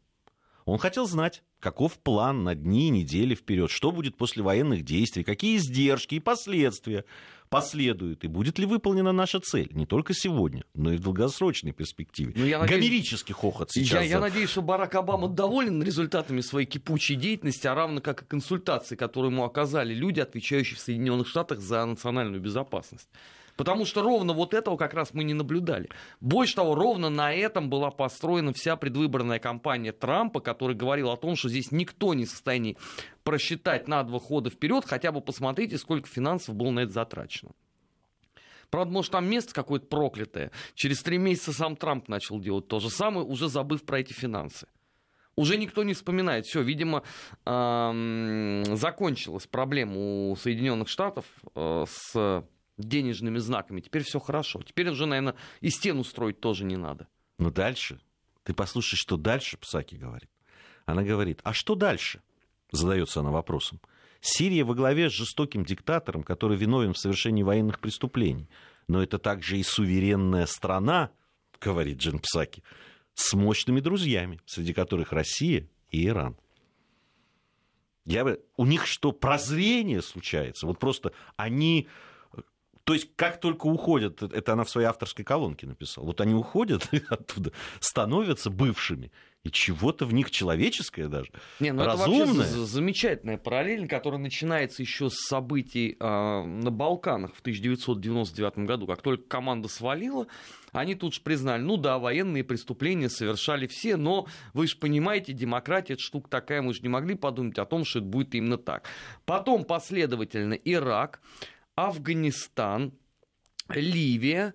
Он 0.65 0.79
хотел 0.79 1.07
знать, 1.07 1.43
каков 1.61 1.99
план 1.99 2.45
на 2.45 2.55
дни 2.55 2.89
и 2.89 2.91
недели 2.91 3.35
вперед, 3.35 3.71
что 3.71 3.93
будет 3.93 4.17
после 4.17 4.43
военных 4.43 4.85
действий, 4.85 5.25
какие 5.25 5.57
издержки 5.57 6.17
и 6.17 6.21
последствия 6.21 7.05
последуют, 7.49 8.25
и 8.25 8.29
будет 8.29 8.59
ли 8.59 8.65
выполнена 8.65 9.13
наша 9.13 9.39
цель 9.39 9.69
не 9.73 9.85
только 9.85 10.15
сегодня, 10.15 10.65
но 10.75 10.93
и 10.93 10.97
в 10.97 11.01
долгосрочной 11.01 11.73
перспективе. 11.73 12.33
Ну, 12.35 12.47
я 12.47 12.59
надеюсь, 12.59 12.81
Гомерический 12.81 13.35
хохот 13.35 13.71
сейчас. 13.71 14.03
Я, 14.05 14.09
я 14.09 14.21
надеюсь, 14.21 14.49
что 14.49 14.63
Барак 14.63 14.95
Обама 14.95 15.29
доволен 15.29 15.83
результатами 15.83 16.41
своей 16.41 16.67
кипучей 16.67 17.15
деятельности, 17.15 17.67
а 17.67 17.75
равно 17.75 18.01
как 18.01 18.23
и 18.23 18.25
консультации, 18.25 18.97
которые 18.97 19.31
ему 19.31 19.45
оказали 19.45 19.93
люди, 19.93 20.21
отвечающие 20.21 20.77
в 20.77 20.81
Соединенных 20.81 21.29
Штатах 21.29 21.61
за 21.61 21.85
национальную 21.85 22.41
безопасность. 22.41 23.09
Потому 23.57 23.85
что 23.85 24.03
ровно 24.03 24.33
вот 24.33 24.55
этого 24.55 24.77
как 24.77 24.95
раз 24.95 25.15
мы 25.15 25.25
не 25.25 25.35
наблюдали. 25.35 25.89
Больше 26.21 26.57
того, 26.57 26.75
ровно 26.75 27.11
на 27.11 27.33
этом 27.33 27.69
была 27.69 27.91
построена 27.91 28.53
вся 28.53 28.77
предвыборная 28.77 29.39
кампания 29.39 29.93
Трампа, 29.93 30.41
который 30.41 30.75
говорил 30.75 31.11
о 31.11 31.17
том, 31.17 31.37
что 31.37 31.49
здесь 31.49 31.71
никто 31.71 32.15
не 32.15 32.25
в 32.25 32.31
состоянии 32.31 32.77
просчитать 33.25 33.89
на 33.89 34.03
два 34.03 34.19
хода 34.19 34.51
вперед, 34.51 34.85
хотя 34.87 35.13
бы 35.13 35.21
посмотрите, 35.21 35.79
сколько 35.79 36.09
финансов 36.09 36.55
было 36.55 36.71
на 36.71 36.81
это 36.81 36.93
затрачено. 36.93 37.53
Правда, 38.71 38.91
может, 38.91 39.13
там 39.13 39.29
место 39.29 39.53
какое-то 39.53 39.87
проклятое. 39.87 40.51
Через 40.75 41.03
три 41.03 41.19
месяца 41.19 41.53
сам 41.53 41.77
Трамп 41.77 42.09
начал 42.09 42.41
делать 42.41 42.69
то 42.69 42.81
же 42.81 42.89
самое, 42.89 43.27
уже 43.27 43.49
забыв 43.49 43.85
про 43.85 44.01
эти 44.01 44.15
финансы. 44.15 44.67
Уже 45.37 45.59
никто 45.59 45.83
не 45.83 45.93
вспоминает. 45.93 46.47
Все, 46.47 46.63
видимо, 46.63 47.03
закончилась 47.45 49.47
проблема 49.47 49.93
у 49.97 50.37
Соединенных 50.37 50.89
Штатов 50.89 51.27
э, 51.55 51.85
с 51.87 52.45
денежными 52.79 53.39
знаками. 53.39 53.81
Теперь 53.81 54.03
все 54.03 54.19
хорошо. 54.21 54.63
Теперь 54.63 54.89
уже, 54.89 55.07
наверное, 55.07 55.35
и 55.61 55.71
стену 55.71 56.05
строить 56.05 56.41
тоже 56.41 56.65
не 56.65 56.77
надо. 56.77 57.09
Но 57.39 57.51
дальше, 57.51 58.01
ты 58.45 58.55
послушай, 58.55 58.97
что 58.97 59.17
дальше 59.17 59.57
Псаки 59.59 59.97
говорит. 59.97 60.31
Она 60.87 61.03
говорит, 61.03 61.41
а 61.45 61.53
что 61.53 61.75
дальше? 61.75 62.23
Задается 62.71 63.21
она 63.21 63.31
вопросом. 63.31 63.81
Сирия 64.21 64.65
во 64.65 64.75
главе 64.75 65.11
с 65.11 65.13
жестоким 65.13 65.65
диктатором, 65.65 66.23
который 66.23 66.57
виновен 66.57 66.93
в 66.93 66.99
совершении 66.99 67.43
военных 67.43 67.81
преступлений. 67.81 68.49
Но 68.89 69.03
это 69.03 69.19
также 69.19 69.59
и 69.59 69.63
суверенная 69.63 70.47
страна, 70.47 71.11
говорит 71.61 71.99
Джин 71.99 72.19
Псаки, 72.19 72.63
с 73.15 73.35
мощными 73.35 73.81
друзьями, 73.81 74.41
среди 74.47 74.73
которых 74.73 75.13
Россия 75.13 75.69
и 75.91 76.07
Иран. 76.07 76.37
Я, 78.05 78.37
у 78.57 78.67
них 78.67 78.87
что, 78.87 79.13
прозрение 79.13 80.03
случается? 80.03 80.67
Вот 80.67 80.79
просто 80.79 81.13
они 81.37 81.89
то 82.85 82.95
есть, 82.95 83.11
как 83.15 83.41
только 83.41 83.67
уходят, 83.67 84.23
это 84.23 84.53
она 84.53 84.65
в 84.65 84.71
своей 84.71 84.89
авторской 84.89 85.25
колонке 85.25 85.67
написала, 85.67 86.07
вот 86.07 86.21
они 86.21 86.35
уходят 86.35 86.89
оттуда, 87.09 87.53
становятся 87.81 88.51
бывшими, 88.51 89.13
и 89.45 89.51
чего-то 89.51 90.05
в 90.07 90.15
них 90.15 90.31
человеческое 90.31 91.09
даже, 91.09 91.31
Не, 91.61 91.73
ну 91.73 91.85
разумное. 91.85 92.45
Это 92.45 92.59
вообще 92.59 92.65
замечательная 92.65 93.39
параллель, 93.39 93.89
которая 93.89 94.21
начинается 94.21 94.83
еще 94.83 95.11
с 95.11 95.15
событий 95.29 95.97
э, 95.99 96.05
на 96.45 96.71
Балканах 96.71 97.35
в 97.35 97.41
1999 97.41 98.59
году. 98.59 98.87
Как 98.87 99.03
только 99.03 99.25
команда 99.25 99.69
свалила, 99.69 100.29
они 100.73 100.95
тут 100.95 101.15
же 101.15 101.21
признали, 101.21 101.61
ну 101.61 101.77
да, 101.77 101.99
военные 101.99 102.45
преступления 102.45 103.09
совершали 103.09 103.67
все, 103.67 103.97
но 103.97 104.27
вы 104.55 104.69
же 104.69 104.77
понимаете, 104.77 105.33
демократия 105.33 105.95
это 105.95 106.03
штука 106.03 106.31
такая, 106.31 106.63
мы 106.63 106.73
же 106.73 106.83
не 106.83 106.89
могли 106.89 107.15
подумать 107.15 107.59
о 107.59 107.67
том, 107.67 107.85
что 107.85 107.99
это 107.99 108.09
будет 108.09 108.35
именно 108.35 108.59
так. 108.59 108.89
Потом 109.25 109.65
последовательно 109.65 110.55
Ирак, 110.55 111.21
Афганистан, 111.75 112.93
Ливия, 113.69 114.55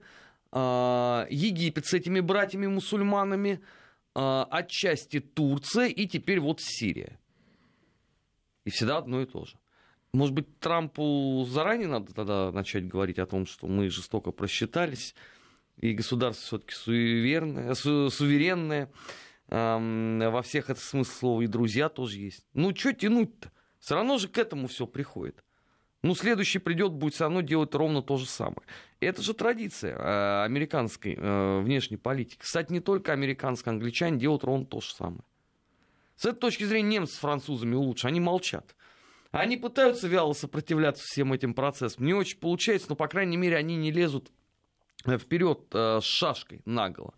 а, 0.52 1.28
Египет 1.30 1.86
с 1.86 1.94
этими 1.94 2.20
братьями-мусульманами, 2.20 3.62
а, 4.16 4.48
отчасти 4.50 5.20
Турция 5.20 5.88
и 5.88 6.08
теперь 6.08 6.40
вот 6.40 6.62
Сирия. 6.62 7.20
И 8.66 8.70
всегда 8.70 8.98
одно 8.98 9.22
и 9.22 9.26
то 9.26 9.46
же. 9.46 9.58
Может 10.14 10.34
быть, 10.34 10.60
Трампу 10.60 11.46
заранее 11.50 11.88
надо 11.88 12.14
тогда 12.14 12.52
начать 12.52 12.88
говорить 12.88 13.20
о 13.20 13.26
том, 13.26 13.46
что 13.46 13.68
мы 13.68 13.90
жестоко 13.90 14.32
просчитались, 14.32 15.16
и 15.78 15.94
государство 15.94 16.46
все-таки 16.46 16.74
суверенное, 16.74 17.74
су- 17.76 18.10
суверенное, 18.10 18.92
эм, 19.50 20.20
во 20.20 20.42
всех 20.42 20.70
это 20.70 20.80
смысл 20.80 21.12
слова, 21.12 21.42
и 21.42 21.48
друзья 21.48 21.90
тоже 21.90 22.18
есть. 22.18 22.46
Ну, 22.54 22.76
что 22.76 22.94
тянуть-то? 22.94 23.52
Все 23.80 23.96
равно 23.96 24.18
же 24.18 24.28
к 24.28 24.38
этому 24.38 24.68
все 24.68 24.88
приходит. 24.88 25.44
Ну, 26.04 26.14
следующий 26.14 26.60
придет, 26.60 26.94
будет 26.94 27.16
все 27.16 27.24
равно 27.24 27.42
делать 27.42 27.74
ровно 27.74 28.02
то 28.02 28.18
же 28.18 28.28
самое. 28.28 28.62
Это 29.00 29.22
же 29.22 29.34
традиция 29.34 29.96
э, 29.96 30.44
американской 30.46 31.16
э, 31.18 31.60
внешней 31.62 31.98
политики. 31.98 32.38
Кстати, 32.40 32.72
не 32.72 32.80
только 32.80 33.14
американские, 33.14 33.72
англичане 33.72 34.20
делают 34.20 34.44
ровно 34.44 34.66
то 34.66 34.80
же 34.80 34.94
самое. 34.94 35.24
С 36.16 36.26
этой 36.26 36.40
точки 36.40 36.64
зрения 36.66 36.90
немцы 36.90 37.16
с 37.16 37.18
французами 37.18 37.76
лучше, 37.76 38.08
они 38.08 38.20
молчат. 38.20 38.76
Они 39.32 39.58
пытаются 39.58 40.08
вяло 40.08 40.34
сопротивляться 40.34 41.04
всем 41.04 41.34
этим 41.34 41.54
процессам. 41.54 42.06
Не 42.06 42.14
очень 42.14 42.40
получается, 42.40 42.88
но, 42.90 42.96
по 42.96 43.08
крайней 43.08 43.38
мере, 43.38 43.58
они 43.58 43.76
не 43.76 43.92
лезут 43.92 44.32
э, 45.06 45.18
вперед 45.18 45.66
с 45.72 46.04
шашкой 46.04 46.62
наголо. 46.66 47.16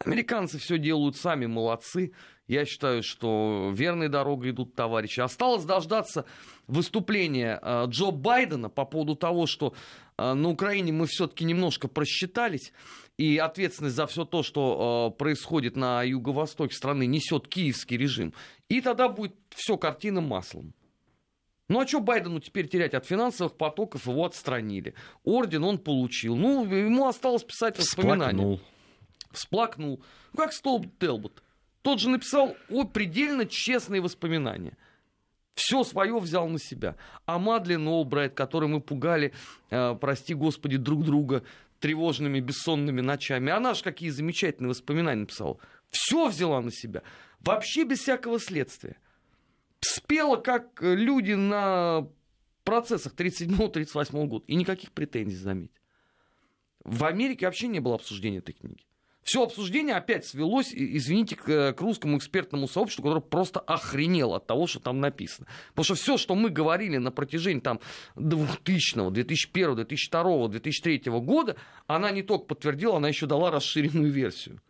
Американцы 0.00 0.58
все 0.58 0.78
делают 0.78 1.16
сами, 1.16 1.46
молодцы. 1.46 2.12
Я 2.48 2.64
считаю, 2.64 3.02
что 3.02 3.70
верной 3.74 4.08
дорогой 4.08 4.50
идут 4.50 4.74
товарищи. 4.74 5.20
Осталось 5.20 5.64
дождаться 5.64 6.24
выступления 6.66 7.60
э, 7.62 7.84
Джо 7.88 8.10
Байдена 8.10 8.70
по 8.70 8.86
поводу 8.86 9.16
того, 9.16 9.46
что 9.46 9.74
э, 10.16 10.32
на 10.32 10.48
Украине 10.48 10.92
мы 10.92 11.06
все-таки 11.06 11.44
немножко 11.44 11.88
просчитались, 11.88 12.72
и 13.18 13.36
ответственность 13.36 13.96
за 13.96 14.06
все 14.06 14.24
то, 14.24 14.42
что 14.42 15.12
э, 15.12 15.18
происходит 15.18 15.76
на 15.76 16.02
юго-востоке 16.02 16.74
страны, 16.74 17.06
несет 17.06 17.48
киевский 17.48 17.98
режим. 17.98 18.32
И 18.70 18.80
тогда 18.80 19.10
будет 19.10 19.34
все 19.54 19.76
картина 19.76 20.22
маслом. 20.22 20.72
Ну 21.68 21.80
а 21.80 21.86
что 21.86 22.00
Байдену 22.00 22.40
теперь 22.40 22.66
терять 22.66 22.94
от 22.94 23.04
финансовых 23.04 23.58
потоков? 23.58 24.06
Его 24.06 24.24
отстранили. 24.24 24.94
Орден 25.22 25.64
он 25.64 25.76
получил. 25.76 26.34
Ну, 26.34 26.64
ему 26.64 27.06
осталось 27.06 27.44
писать 27.44 27.78
воспоминания. 27.78 28.38
Всплакнул. 28.38 28.60
Всплакнул. 29.32 30.04
Ну, 30.32 30.38
как 30.38 30.54
Столб 30.54 30.86
Телбот. 30.98 31.42
Тот 31.82 32.00
же 32.00 32.08
написал 32.08 32.56
о 32.68 32.84
предельно 32.84 33.46
честные 33.46 34.00
воспоминания. 34.00 34.76
Все 35.54 35.82
свое 35.84 36.18
взял 36.18 36.48
на 36.48 36.58
себя. 36.58 36.96
А 37.26 37.38
Мадлен 37.38 37.86
Олбрайт, 37.88 38.34
которой 38.34 38.66
мы 38.66 38.80
пугали, 38.80 39.32
э, 39.70 39.96
прости 40.00 40.34
господи, 40.34 40.76
друг 40.76 41.04
друга 41.04 41.42
тревожными 41.80 42.40
бессонными 42.40 43.00
ночами. 43.00 43.50
Она 43.50 43.74
же 43.74 43.82
какие 43.82 44.10
замечательные 44.10 44.70
воспоминания 44.70 45.22
написала. 45.22 45.58
Все 45.90 46.28
взяла 46.28 46.60
на 46.60 46.70
себя. 46.70 47.02
Вообще 47.40 47.84
без 47.84 48.00
всякого 48.00 48.38
следствия 48.38 48.96
спела 49.80 50.36
как 50.36 50.82
э, 50.82 50.94
люди 50.94 51.32
на 51.32 52.08
процессах 52.64 53.14
37-38 53.14 54.26
года. 54.26 54.44
И 54.46 54.54
никаких 54.54 54.92
претензий, 54.92 55.36
заметь. 55.36 55.72
В 56.84 57.04
Америке 57.04 57.46
вообще 57.46 57.68
не 57.68 57.80
было 57.80 57.96
обсуждения 57.96 58.38
этой 58.38 58.52
книги. 58.52 58.84
Все 59.28 59.42
обсуждение 59.42 59.94
опять 59.94 60.24
свелось, 60.24 60.72
извините, 60.72 61.36
к, 61.36 61.46
э, 61.50 61.74
к 61.74 61.82
русскому 61.82 62.16
экспертному 62.16 62.66
сообществу, 62.66 63.02
которое 63.02 63.20
просто 63.20 63.60
охренело 63.60 64.38
от 64.38 64.46
того, 64.46 64.66
что 64.66 64.80
там 64.80 65.00
написано. 65.00 65.46
Потому 65.74 65.84
что 65.84 65.94
все, 65.96 66.16
что 66.16 66.34
мы 66.34 66.48
говорили 66.48 66.96
на 66.96 67.10
протяжении 67.10 67.60
там, 67.60 67.78
2000, 68.16 69.10
2001, 69.10 69.76
2002, 69.76 70.48
2003 70.48 71.02
года, 71.20 71.56
она 71.86 72.10
не 72.10 72.22
только 72.22 72.46
подтвердила, 72.46 72.96
она 72.96 73.08
еще 73.08 73.26
дала 73.26 73.50
расширенную 73.50 74.10
версию. 74.10 74.62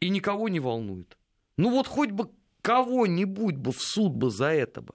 И 0.00 0.08
никого 0.08 0.48
не 0.48 0.58
волнует. 0.58 1.18
Ну 1.58 1.68
вот 1.68 1.88
хоть 1.88 2.12
бы 2.12 2.30
кого-нибудь 2.62 3.56
бы 3.56 3.72
в 3.72 3.82
суд 3.82 4.14
бы 4.14 4.30
за 4.30 4.46
это 4.46 4.80
бы. 4.80 4.94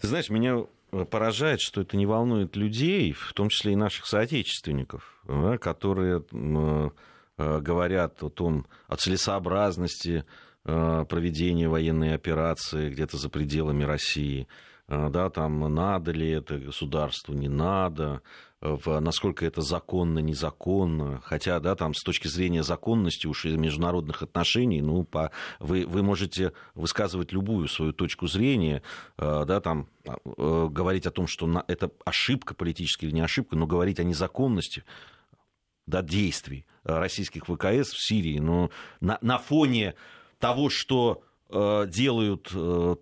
Ты 0.00 0.06
знаешь, 0.06 0.30
меня 0.30 0.66
поражает, 1.10 1.60
что 1.60 1.80
это 1.80 1.96
не 1.96 2.06
волнует 2.06 2.54
людей, 2.54 3.10
в 3.10 3.32
том 3.32 3.48
числе 3.48 3.72
и 3.72 3.76
наших 3.76 4.06
соотечественников, 4.06 5.20
да, 5.26 5.58
которые 5.58 6.22
э, 6.30 6.90
говорят 7.38 8.22
о 8.22 8.30
том, 8.30 8.66
о 8.88 8.96
целесообразности 8.96 10.24
э, 10.64 11.04
проведения 11.08 11.68
военной 11.68 12.14
операции 12.14 12.90
где-то 12.90 13.16
за 13.16 13.28
пределами 13.28 13.84
России, 13.84 14.46
э, 14.88 15.08
да, 15.10 15.30
там 15.30 15.74
надо 15.74 16.12
ли 16.12 16.30
это 16.30 16.58
государству, 16.58 17.34
не 17.34 17.48
надо, 17.48 18.22
насколько 18.86 19.44
это 19.44 19.60
законно, 19.60 20.20
незаконно. 20.20 21.20
Хотя, 21.22 21.60
да, 21.60 21.74
там 21.74 21.92
с 21.92 22.02
точки 22.02 22.28
зрения 22.28 22.62
законности 22.62 23.26
уж 23.26 23.44
и 23.44 23.56
международных 23.56 24.22
отношений, 24.22 24.80
ну, 24.80 25.04
по, 25.04 25.30
вы, 25.60 25.86
вы 25.86 26.02
можете 26.02 26.52
высказывать 26.74 27.32
любую 27.32 27.68
свою 27.68 27.92
точку 27.92 28.26
зрения, 28.26 28.82
э, 29.18 29.44
да, 29.46 29.60
там, 29.60 29.88
э, 30.06 30.68
говорить 30.70 31.06
о 31.06 31.10
том, 31.10 31.26
что 31.26 31.46
на, 31.46 31.64
это 31.68 31.90
ошибка 32.04 32.54
политическая 32.54 33.06
или 33.06 33.14
не 33.14 33.20
ошибка, 33.20 33.56
но 33.56 33.66
говорить 33.66 34.00
о 34.00 34.04
незаконности 34.04 34.84
да, 35.86 36.02
действий 36.02 36.66
российских 36.84 37.44
ВКС 37.44 37.92
в 37.92 38.06
Сирии, 38.06 38.38
но 38.38 38.70
на, 39.00 39.18
на 39.20 39.38
фоне 39.38 39.94
того, 40.38 40.68
что 40.68 41.22
э, 41.48 41.86
делают 41.88 42.52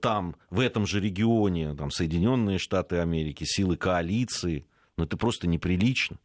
там, 0.01 0.37
в 0.51 0.61
этом 0.61 0.87
же 0.87 1.01
регионе, 1.01 1.75
там, 1.75 1.90
Соединенные 1.90 2.59
Штаты 2.59 2.99
Америки, 2.99 3.45
силы 3.45 3.77
коалиции, 3.77 4.66
но 4.97 5.05
это 5.05 5.16
просто 5.16 5.47
неприлично. 5.47 6.18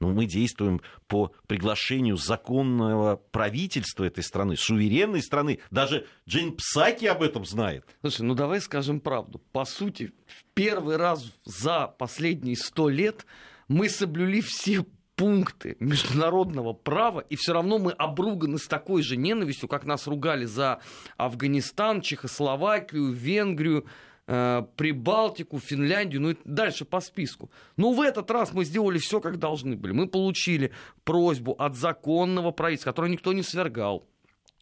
Но 0.00 0.10
мы 0.10 0.26
действуем 0.26 0.80
по 1.06 1.32
приглашению 1.46 2.16
законного 2.16 3.16
правительства 3.30 4.04
этой 4.04 4.24
страны, 4.24 4.56
суверенной 4.56 5.22
страны. 5.22 5.60
Даже 5.70 6.06
Джейн 6.28 6.52
Псаки 6.56 7.06
об 7.06 7.22
этом 7.22 7.44
знает. 7.44 7.86
Слушай, 8.00 8.22
ну 8.22 8.34
давай 8.34 8.60
скажем 8.60 9.00
правду. 9.00 9.40
По 9.52 9.64
сути, 9.64 10.12
в 10.26 10.44
первый 10.52 10.96
раз 10.96 11.24
за 11.44 11.86
последние 11.86 12.56
сто 12.56 12.88
лет 12.88 13.24
мы 13.68 13.88
соблюли 13.88 14.40
все 14.40 14.84
пункты 15.16 15.76
международного 15.80 16.72
права, 16.72 17.20
и 17.20 17.36
все 17.36 17.52
равно 17.52 17.78
мы 17.78 17.92
обруганы 17.92 18.58
с 18.58 18.66
такой 18.66 19.02
же 19.02 19.16
ненавистью, 19.16 19.68
как 19.68 19.84
нас 19.84 20.06
ругали 20.06 20.44
за 20.44 20.80
Афганистан, 21.16 22.00
Чехословакию, 22.00 23.12
Венгрию, 23.12 23.86
Э, 24.26 24.62
Прибалтику, 24.76 25.58
Финляндию, 25.58 26.22
ну 26.22 26.30
и 26.30 26.36
дальше 26.44 26.86
по 26.86 27.00
списку. 27.00 27.50
Но 27.76 27.92
в 27.92 28.00
этот 28.00 28.30
раз 28.30 28.54
мы 28.54 28.64
сделали 28.64 28.96
все, 28.96 29.20
как 29.20 29.38
должны 29.38 29.76
были. 29.76 29.92
Мы 29.92 30.08
получили 30.08 30.72
просьбу 31.04 31.52
от 31.58 31.76
законного 31.76 32.50
правительства, 32.50 32.90
которое 32.90 33.10
никто 33.12 33.34
не 33.34 33.42
свергал, 33.42 34.06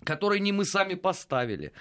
которое 0.03 0.41
не 0.41 0.51
мы 0.51 0.65
сами 0.65 0.95
поставили. 0.95 1.73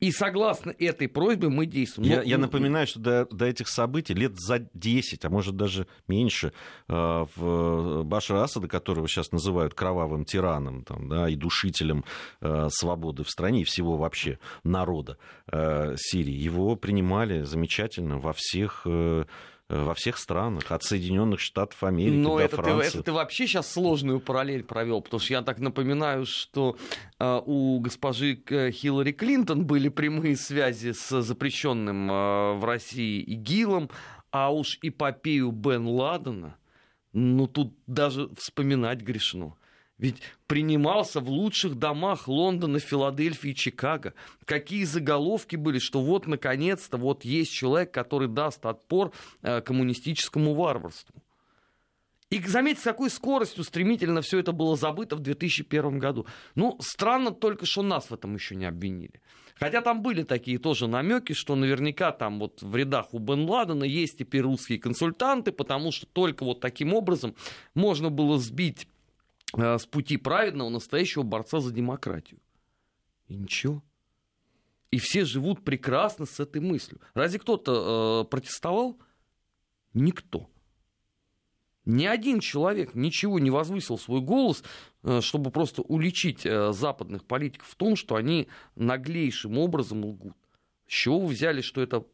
И 0.00 0.10
согласно 0.10 0.74
этой 0.78 1.08
просьбе 1.08 1.48
мы 1.48 1.66
действуем. 1.66 2.08
Я, 2.08 2.16
Но... 2.18 2.22
я 2.22 2.38
напоминаю, 2.38 2.86
что 2.86 3.00
до, 3.00 3.26
до 3.26 3.46
этих 3.46 3.68
событий 3.68 4.14
лет 4.14 4.38
за 4.38 4.68
10, 4.74 5.24
а 5.24 5.30
может 5.30 5.56
даже 5.56 5.86
меньше, 6.08 6.52
э, 6.88 7.26
в 7.36 8.02
Башара 8.04 8.42
Асада, 8.42 8.68
которого 8.68 9.08
сейчас 9.08 9.32
называют 9.32 9.74
кровавым 9.74 10.24
тираном 10.24 10.84
там, 10.84 11.08
да, 11.08 11.28
и 11.28 11.36
душителем 11.36 12.04
э, 12.40 12.68
свободы 12.70 13.24
в 13.24 13.30
стране 13.30 13.62
и 13.62 13.64
всего 13.64 13.96
вообще 13.96 14.38
народа 14.64 15.16
э, 15.50 15.94
Сирии, 15.96 16.34
его 16.34 16.76
принимали 16.76 17.42
замечательно 17.42 18.18
во 18.18 18.32
всех 18.32 18.86
Э, 18.86 19.24
во 19.68 19.94
всех 19.94 20.18
странах, 20.18 20.70
от 20.70 20.84
Соединенных 20.84 21.40
Штатов 21.40 21.82
Америки 21.82 22.16
Но 22.16 22.36
до 22.36 22.44
это 22.44 22.56
Франции. 22.56 22.90
Ты, 22.90 22.98
это 22.98 23.02
ты 23.04 23.12
вообще 23.12 23.46
сейчас 23.46 23.72
сложную 23.72 24.20
параллель 24.20 24.62
провел, 24.62 25.02
потому 25.02 25.20
что 25.20 25.32
я 25.32 25.42
так 25.42 25.58
напоминаю, 25.58 26.24
что 26.24 26.76
э, 27.18 27.40
у 27.44 27.80
госпожи 27.80 28.40
э, 28.48 28.70
Хиллари 28.70 29.12
Клинтон 29.12 29.66
были 29.66 29.88
прямые 29.88 30.36
связи 30.36 30.92
с 30.92 31.20
запрещенным 31.20 32.10
э, 32.10 32.52
в 32.54 32.64
России 32.64 33.20
ИГИЛом, 33.22 33.90
а 34.30 34.52
уж 34.52 34.78
эпопею 34.82 35.50
Бен 35.50 35.86
Ладена, 35.86 36.56
ну 37.12 37.48
тут 37.48 37.74
даже 37.86 38.28
вспоминать 38.36 39.00
грешно 39.00 39.56
ведь 39.98 40.20
принимался 40.46 41.20
в 41.20 41.28
лучших 41.28 41.76
домах 41.76 42.28
Лондона, 42.28 42.78
Филадельфии, 42.78 43.52
Чикаго. 43.52 44.14
Какие 44.44 44.84
заголовки 44.84 45.56
были, 45.56 45.78
что 45.78 46.00
вот, 46.00 46.26
наконец-то, 46.26 46.96
вот 46.98 47.24
есть 47.24 47.52
человек, 47.52 47.92
который 47.92 48.28
даст 48.28 48.64
отпор 48.66 49.12
э, 49.42 49.60
коммунистическому 49.62 50.54
варварству. 50.54 51.22
И 52.28 52.42
заметьте, 52.42 52.80
с 52.80 52.84
какой 52.84 53.08
скоростью 53.08 53.62
стремительно 53.62 54.20
все 54.20 54.40
это 54.40 54.50
было 54.50 54.76
забыто 54.76 55.14
в 55.14 55.20
2001 55.20 55.98
году. 55.98 56.26
Ну, 56.56 56.76
странно 56.80 57.30
только, 57.30 57.66
что 57.66 57.82
нас 57.82 58.10
в 58.10 58.14
этом 58.14 58.34
еще 58.34 58.56
не 58.56 58.64
обвинили. 58.66 59.20
Хотя 59.54 59.80
там 59.80 60.02
были 60.02 60.22
такие 60.22 60.58
тоже 60.58 60.88
намеки, 60.88 61.32
что 61.32 61.54
наверняка 61.54 62.10
там 62.12 62.40
вот 62.40 62.60
в 62.60 62.74
рядах 62.76 63.14
у 63.14 63.18
Бен 63.20 63.48
Ладена 63.48 63.84
есть 63.84 64.18
теперь 64.18 64.42
русские 64.42 64.78
консультанты, 64.78 65.52
потому 65.52 65.92
что 65.92 66.06
только 66.06 66.44
вот 66.44 66.60
таким 66.60 66.92
образом 66.92 67.34
можно 67.74 68.10
было 68.10 68.38
сбить 68.38 68.88
с 69.56 69.86
пути 69.86 70.16
праведного 70.16 70.68
настоящего 70.68 71.22
борца 71.22 71.60
за 71.60 71.72
демократию. 71.72 72.40
И 73.28 73.34
ничего. 73.34 73.82
И 74.90 74.98
все 74.98 75.24
живут 75.24 75.64
прекрасно 75.64 76.26
с 76.26 76.38
этой 76.38 76.60
мыслью. 76.60 77.00
Разве 77.14 77.38
кто-то 77.38 78.22
э, 78.24 78.30
протестовал? 78.30 78.98
Никто. 79.94 80.48
Ни 81.84 82.04
один 82.04 82.40
человек 82.40 82.94
ничего 82.94 83.38
не 83.38 83.50
возвысил 83.50 83.98
свой 83.98 84.20
голос, 84.20 84.62
э, 85.02 85.20
чтобы 85.20 85.50
просто 85.50 85.82
уличить 85.82 86.44
э, 86.44 86.72
западных 86.72 87.24
политиков 87.24 87.68
в 87.68 87.74
том, 87.76 87.96
что 87.96 88.16
они 88.16 88.48
наглейшим 88.74 89.58
образом 89.58 90.04
лгут. 90.04 90.36
С 90.86 90.92
чего 90.92 91.20
вы 91.20 91.28
взяли, 91.28 91.60
что 91.60 91.80
это 91.80 92.04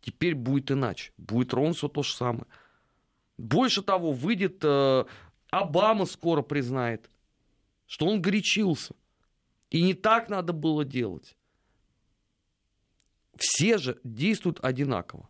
теперь 0.00 0.34
будет 0.34 0.70
иначе? 0.70 1.12
Будет 1.16 1.52
ровно 1.54 1.74
все 1.74 1.88
то 1.88 2.02
же 2.02 2.12
самое. 2.12 2.46
Больше 3.38 3.82
того, 3.82 4.12
выйдет 4.12 4.60
э, 4.62 5.04
Обама 5.52 6.06
скоро 6.06 6.40
признает, 6.40 7.10
что 7.86 8.06
он 8.06 8.22
горячился. 8.22 8.94
И 9.70 9.82
не 9.82 9.92
так 9.92 10.30
надо 10.30 10.54
было 10.54 10.82
делать. 10.82 11.36
Все 13.36 13.76
же 13.76 14.00
действуют 14.02 14.64
одинаково. 14.64 15.28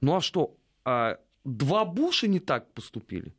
Ну 0.00 0.16
а 0.16 0.22
что, 0.22 0.56
а 0.82 1.18
два 1.44 1.84
Буша 1.84 2.26
не 2.26 2.40
так 2.40 2.72
поступили? 2.72 3.34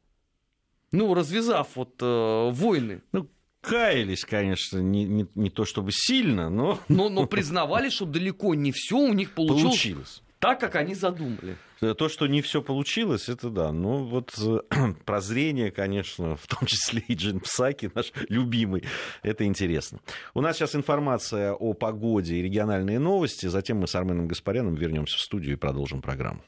Ну, 0.91 1.15
развязав 1.15 1.75
вот 1.75 1.95
э, 2.01 2.49
войны. 2.51 3.01
Ну, 3.11 3.27
каялись, 3.61 4.25
конечно, 4.25 4.77
не, 4.77 5.05
не, 5.05 5.25
не 5.33 5.49
то 5.49 5.65
чтобы 5.65 5.89
сильно, 5.91 6.51
но... 6.51 6.79
но... 6.87 7.09
Но 7.09 7.25
признавали, 7.25 7.89
что 7.89 8.05
далеко 8.05 8.53
не 8.53 8.71
все 8.71 8.97
у 8.97 9.11
них 9.11 9.33
получилось, 9.33 9.63
получилось. 9.63 10.23
так, 10.37 10.59
как 10.59 10.75
они 10.75 10.93
задумали. 10.93 11.57
То, 11.79 12.09
что 12.09 12.27
не 12.27 12.41
все 12.41 12.61
получилось, 12.61 13.29
это 13.29 13.49
да. 13.49 13.71
Ну, 13.71 14.03
вот 14.03 14.33
э, 14.39 14.93
прозрение, 15.05 15.71
конечно, 15.71 16.35
в 16.35 16.47
том 16.47 16.65
числе 16.65 17.03
и 17.07 17.13
Джин 17.13 17.39
Псаки, 17.39 17.91
наш 17.93 18.11
любимый, 18.29 18.83
это 19.21 19.45
интересно. 19.45 19.99
У 20.33 20.41
нас 20.41 20.57
сейчас 20.57 20.75
информация 20.75 21.53
о 21.53 21.73
погоде 21.73 22.37
и 22.37 22.41
региональные 22.41 22.99
новости. 22.99 23.45
Затем 23.45 23.77
мы 23.77 23.87
с 23.87 23.95
Арменом 23.95 24.27
Гаспаряном 24.27 24.75
вернемся 24.75 25.17
в 25.17 25.21
студию 25.21 25.53
и 25.53 25.57
продолжим 25.57 26.01
программу. 26.01 26.41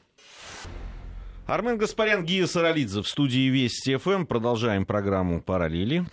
Армен 1.46 1.78
Гаспарян, 1.78 2.24
Гия 2.24 2.46
Саралидзе 2.46 3.02
в 3.02 3.08
студии 3.08 3.48
Вести 3.48 3.96
ФМ. 3.96 4.24
Продолжаем 4.24 4.86
программу 4.86 5.40
«Параллели». 5.40 6.06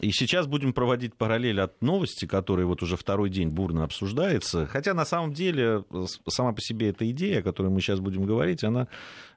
И 0.00 0.10
сейчас 0.10 0.48
будем 0.48 0.72
проводить 0.72 1.14
параллель 1.14 1.60
от 1.60 1.80
новости, 1.80 2.26
которая 2.26 2.66
вот 2.66 2.82
уже 2.82 2.96
второй 2.96 3.30
день 3.30 3.50
бурно 3.50 3.84
обсуждается. 3.84 4.66
Хотя 4.66 4.92
на 4.92 5.04
самом 5.04 5.32
деле 5.32 5.84
сама 6.26 6.52
по 6.52 6.60
себе 6.60 6.88
эта 6.88 7.08
идея, 7.10 7.38
о 7.38 7.42
которой 7.42 7.68
мы 7.68 7.80
сейчас 7.80 8.00
будем 8.00 8.24
говорить, 8.24 8.64
она 8.64 8.88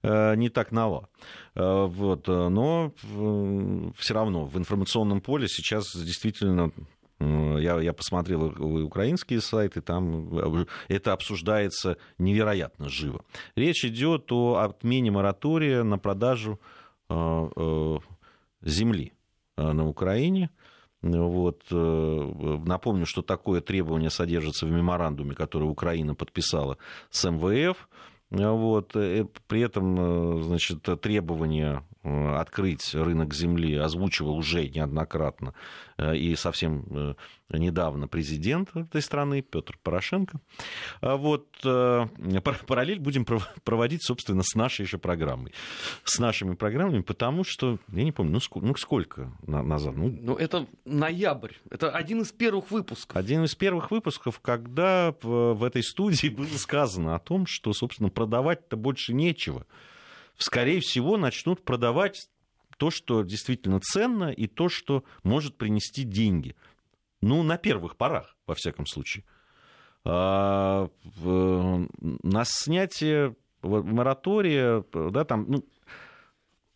э, 0.02 0.36
не 0.36 0.50
так 0.50 0.72
нова. 0.72 1.10
Э, 1.54 1.86
вот, 1.86 2.28
но 2.28 2.92
э, 3.04 3.92
все 3.98 4.14
равно 4.16 4.46
в 4.46 4.58
информационном 4.58 5.22
поле 5.22 5.48
сейчас 5.48 5.96
действительно 5.96 6.72
я, 7.20 7.80
я 7.80 7.94
посмотрел 7.94 8.46
украинские 8.84 9.42
сайты, 9.42 9.82
там 9.82 10.66
это 10.88 11.14
обсуждается 11.14 11.98
невероятно 12.20 12.90
живо. 12.90 13.26
Речь 13.56 13.84
идет 13.86 14.32
о 14.32 14.58
отмене 14.58 15.10
моратория 15.10 15.82
на 15.82 15.98
продажу 15.98 16.60
земли 18.62 19.14
Э, 19.14 19.17
на 19.58 19.88
Украине. 19.88 20.50
Вот. 21.02 21.64
Э, 21.72 22.60
напомню, 22.66 23.06
что 23.06 23.22
такое 23.22 23.62
требование 23.62 24.10
содержится 24.10 24.66
в 24.66 24.72
меморандуме, 24.72 25.36
который 25.36 25.66
Украина 25.66 26.16
подписала 26.16 26.78
с 27.10 27.30
МВФ. 27.30 27.88
Вот. 28.30 28.96
Э, 28.96 29.26
при 29.48 29.62
этом 29.62 30.44
значит, 30.44 30.84
требование 31.02 31.84
открыть 32.40 32.94
рынок 32.94 33.34
земли 33.34 33.76
озвучивал 33.76 34.38
уже 34.38 34.68
неоднократно 34.70 35.54
и 35.98 36.36
совсем 36.36 37.16
недавно 37.50 38.08
президент 38.08 38.76
этой 38.76 39.02
страны 39.02 39.42
Петр 39.42 39.78
Порошенко. 39.82 40.40
А 41.02 41.16
вот 41.16 41.48
э, 41.64 42.06
параллель 42.68 43.00
будем 43.00 43.26
проводить, 43.64 44.04
собственно, 44.04 44.44
с 44.44 44.56
нашей 44.56 44.86
же 44.86 44.98
программой. 44.98 45.54
С 46.04 46.20
нашими 46.20 46.56
программами, 46.56 47.02
потому 47.02 47.44
что, 47.44 47.80
я 47.90 48.04
не 48.04 48.12
помню, 48.12 48.34
ну 48.34 48.40
сколько, 48.40 48.68
ну, 48.68 48.76
сколько 48.76 49.32
назад? 49.46 49.96
Ну, 49.96 50.16
ну, 50.22 50.36
это 50.36 50.68
ноябрь. 50.86 51.54
Это 51.70 51.90
один 51.90 52.22
из 52.22 52.32
первых 52.32 52.70
выпусков. 52.72 53.16
Один 53.16 53.44
из 53.44 53.56
первых 53.56 53.92
выпусков, 53.92 54.40
когда 54.42 55.16
в 55.22 55.64
этой 55.64 55.84
студии 55.84 56.28
было 56.28 56.46
сказано 56.58 57.16
о 57.16 57.20
том, 57.20 57.46
что, 57.46 57.74
собственно, 57.74 58.10
продавать-то 58.10 58.76
больше 58.76 59.14
нечего. 59.14 59.66
Скорее 60.38 60.80
всего, 60.82 61.18
начнут 61.18 61.64
продавать 61.64 62.30
то, 62.78 62.92
что 62.92 63.24
действительно 63.24 63.80
ценно, 63.80 64.32
и 64.32 64.48
то, 64.48 64.70
что 64.70 65.04
может 65.24 65.58
принести 65.58 66.04
деньги. 66.04 66.56
Ну, 67.22 67.42
на 67.44 67.58
первых 67.58 67.98
порах, 67.98 68.36
во 68.46 68.54
всяком 68.54 68.86
случае. 68.86 69.24
А, 70.04 70.90
на 71.22 72.44
снятие 72.46 73.36
моратория, 73.64 74.86
да, 74.94 75.26
там, 75.26 75.46
ну, 75.50 75.66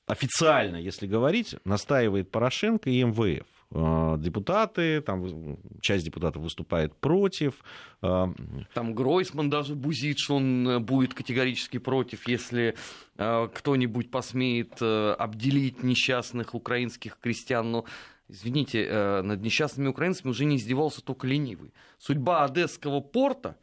официально, 0.08 0.78
если 0.78 1.06
говорить, 1.06 1.56
настаивает 1.64 2.32
Порошенко 2.32 2.90
и 2.90 3.04
МВФ. 3.04 3.46
А, 3.74 4.18
депутаты, 4.18 5.02
там 5.02 5.58
часть 5.82 6.04
депутатов 6.04 6.44
выступает 6.44 6.96
против. 6.96 7.64
А, 8.02 8.34
там 8.74 8.94
Гройсман 8.94 9.50
даже 9.50 9.76
бузит, 9.76 10.20
что 10.20 10.36
он 10.36 10.68
э, 10.68 10.80
будет 10.80 11.14
категорически 11.14 11.78
против, 11.78 12.28
если 12.28 12.76
э, 13.18 13.48
кто-нибудь 13.54 14.12
посмеет 14.12 14.74
э, 14.82 15.16
обделить 15.18 15.84
несчастных 15.84 16.54
украинских 16.54 17.18
крестьян. 17.20 17.72
Но 17.72 17.86
извините, 18.28 18.86
э, 18.86 19.22
над 19.22 19.42
несчастными 19.42 19.88
украинцами 19.88 20.32
уже 20.32 20.44
не 20.44 20.58
издевался 20.58 21.02
только 21.02 21.26
ленивый. 21.26 21.74
Судьба 21.98 22.44
Одесского 22.44 23.00
порта, 23.00 23.58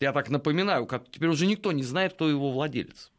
я 0.00 0.12
так 0.12 0.28
напоминаю, 0.28 0.86
теперь 1.10 1.30
уже 1.30 1.46
никто 1.46 1.72
не 1.72 1.82
знает, 1.82 2.12
кто 2.12 2.28
его 2.28 2.52
владелец. 2.52 3.10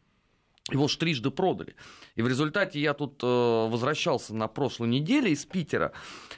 Его 0.69 0.87
ж 0.87 0.97
трижды 0.97 1.31
продали. 1.31 1.75
И 2.15 2.21
в 2.21 2.27
результате 2.27 2.79
я 2.79 2.93
тут 2.93 3.21
э, 3.23 3.25
возвращался 3.25 4.35
на 4.35 4.47
прошлой 4.47 4.89
неделе 4.89 5.31
из 5.31 5.45
Питера, 5.45 5.93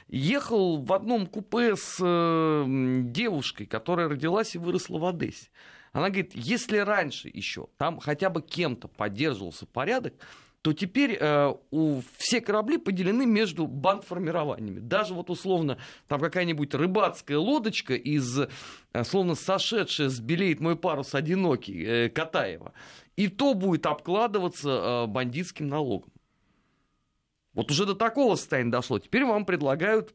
ехал 0.08 0.76
в 0.76 0.92
одном 0.92 1.26
купе 1.26 1.74
с 1.76 1.98
э, 2.00 2.64
девушкой, 3.04 3.66
которая 3.66 4.08
родилась 4.08 4.54
и 4.54 4.58
выросла 4.58 4.98
в 4.98 5.04
Одессе. 5.06 5.48
Она 5.92 6.08
говорит, 6.08 6.32
если 6.34 6.78
раньше 6.78 7.28
еще 7.32 7.66
там 7.76 7.98
хотя 7.98 8.30
бы 8.30 8.42
кем-то 8.42 8.86
поддерживался 8.86 9.66
порядок, 9.66 10.14
то 10.62 10.74
теперь 10.74 11.16
э, 11.18 11.54
у, 11.70 12.02
все 12.18 12.40
корабли 12.40 12.76
поделены 12.76 13.24
между 13.24 13.66
бандформированиями. 13.66 14.78
Даже 14.78 15.14
вот 15.14 15.30
условно 15.30 15.78
там 16.06 16.20
какая-нибудь 16.20 16.74
рыбацкая 16.74 17.38
лодочка 17.38 17.94
из, 17.94 18.40
э, 18.40 19.04
словно 19.04 19.34
сошедшая 19.34 20.10
с 20.10 20.20
белеет 20.20 20.60
мой 20.60 20.76
парус 20.76 21.14
одинокий, 21.14 21.82
э, 21.82 22.08
Катаева, 22.10 22.74
и 23.20 23.28
то 23.28 23.52
будет 23.52 23.84
обкладываться 23.84 24.70
э, 24.70 25.06
бандитским 25.06 25.68
налогом. 25.68 26.10
Вот 27.52 27.70
уже 27.70 27.84
до 27.84 27.94
такого 27.94 28.34
состояния 28.36 28.70
дошло. 28.70 28.98
Теперь 28.98 29.26
вам 29.26 29.44
предлагают 29.44 30.14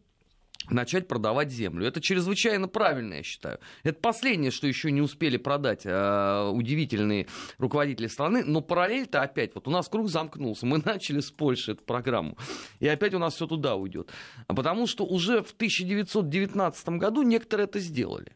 начать 0.71 1.07
продавать 1.07 1.51
землю. 1.51 1.85
Это 1.85 2.01
чрезвычайно 2.01 2.67
правильно, 2.67 3.15
я 3.15 3.23
считаю. 3.23 3.59
Это 3.83 3.99
последнее, 3.99 4.49
что 4.49 4.65
еще 4.65 4.89
не 4.89 5.01
успели 5.01 5.37
продать 5.37 5.81
э, 5.85 6.49
удивительные 6.51 7.27
руководители 7.59 8.07
страны, 8.07 8.43
но 8.43 8.61
параллель-то 8.61 9.21
опять, 9.21 9.53
вот 9.53 9.67
у 9.67 9.71
нас 9.71 9.87
круг 9.87 10.09
замкнулся, 10.09 10.65
мы 10.65 10.77
начали 10.83 11.19
с 11.19 11.29
Польши 11.29 11.73
эту 11.73 11.83
программу, 11.83 12.39
и 12.79 12.87
опять 12.87 13.13
у 13.13 13.19
нас 13.19 13.35
все 13.35 13.45
туда 13.45 13.75
уйдет. 13.75 14.09
Потому 14.47 14.87
что 14.87 15.05
уже 15.05 15.43
в 15.43 15.51
1919 15.51 16.89
году 16.89 17.21
некоторые 17.21 17.65
это 17.65 17.77
сделали. 17.77 18.35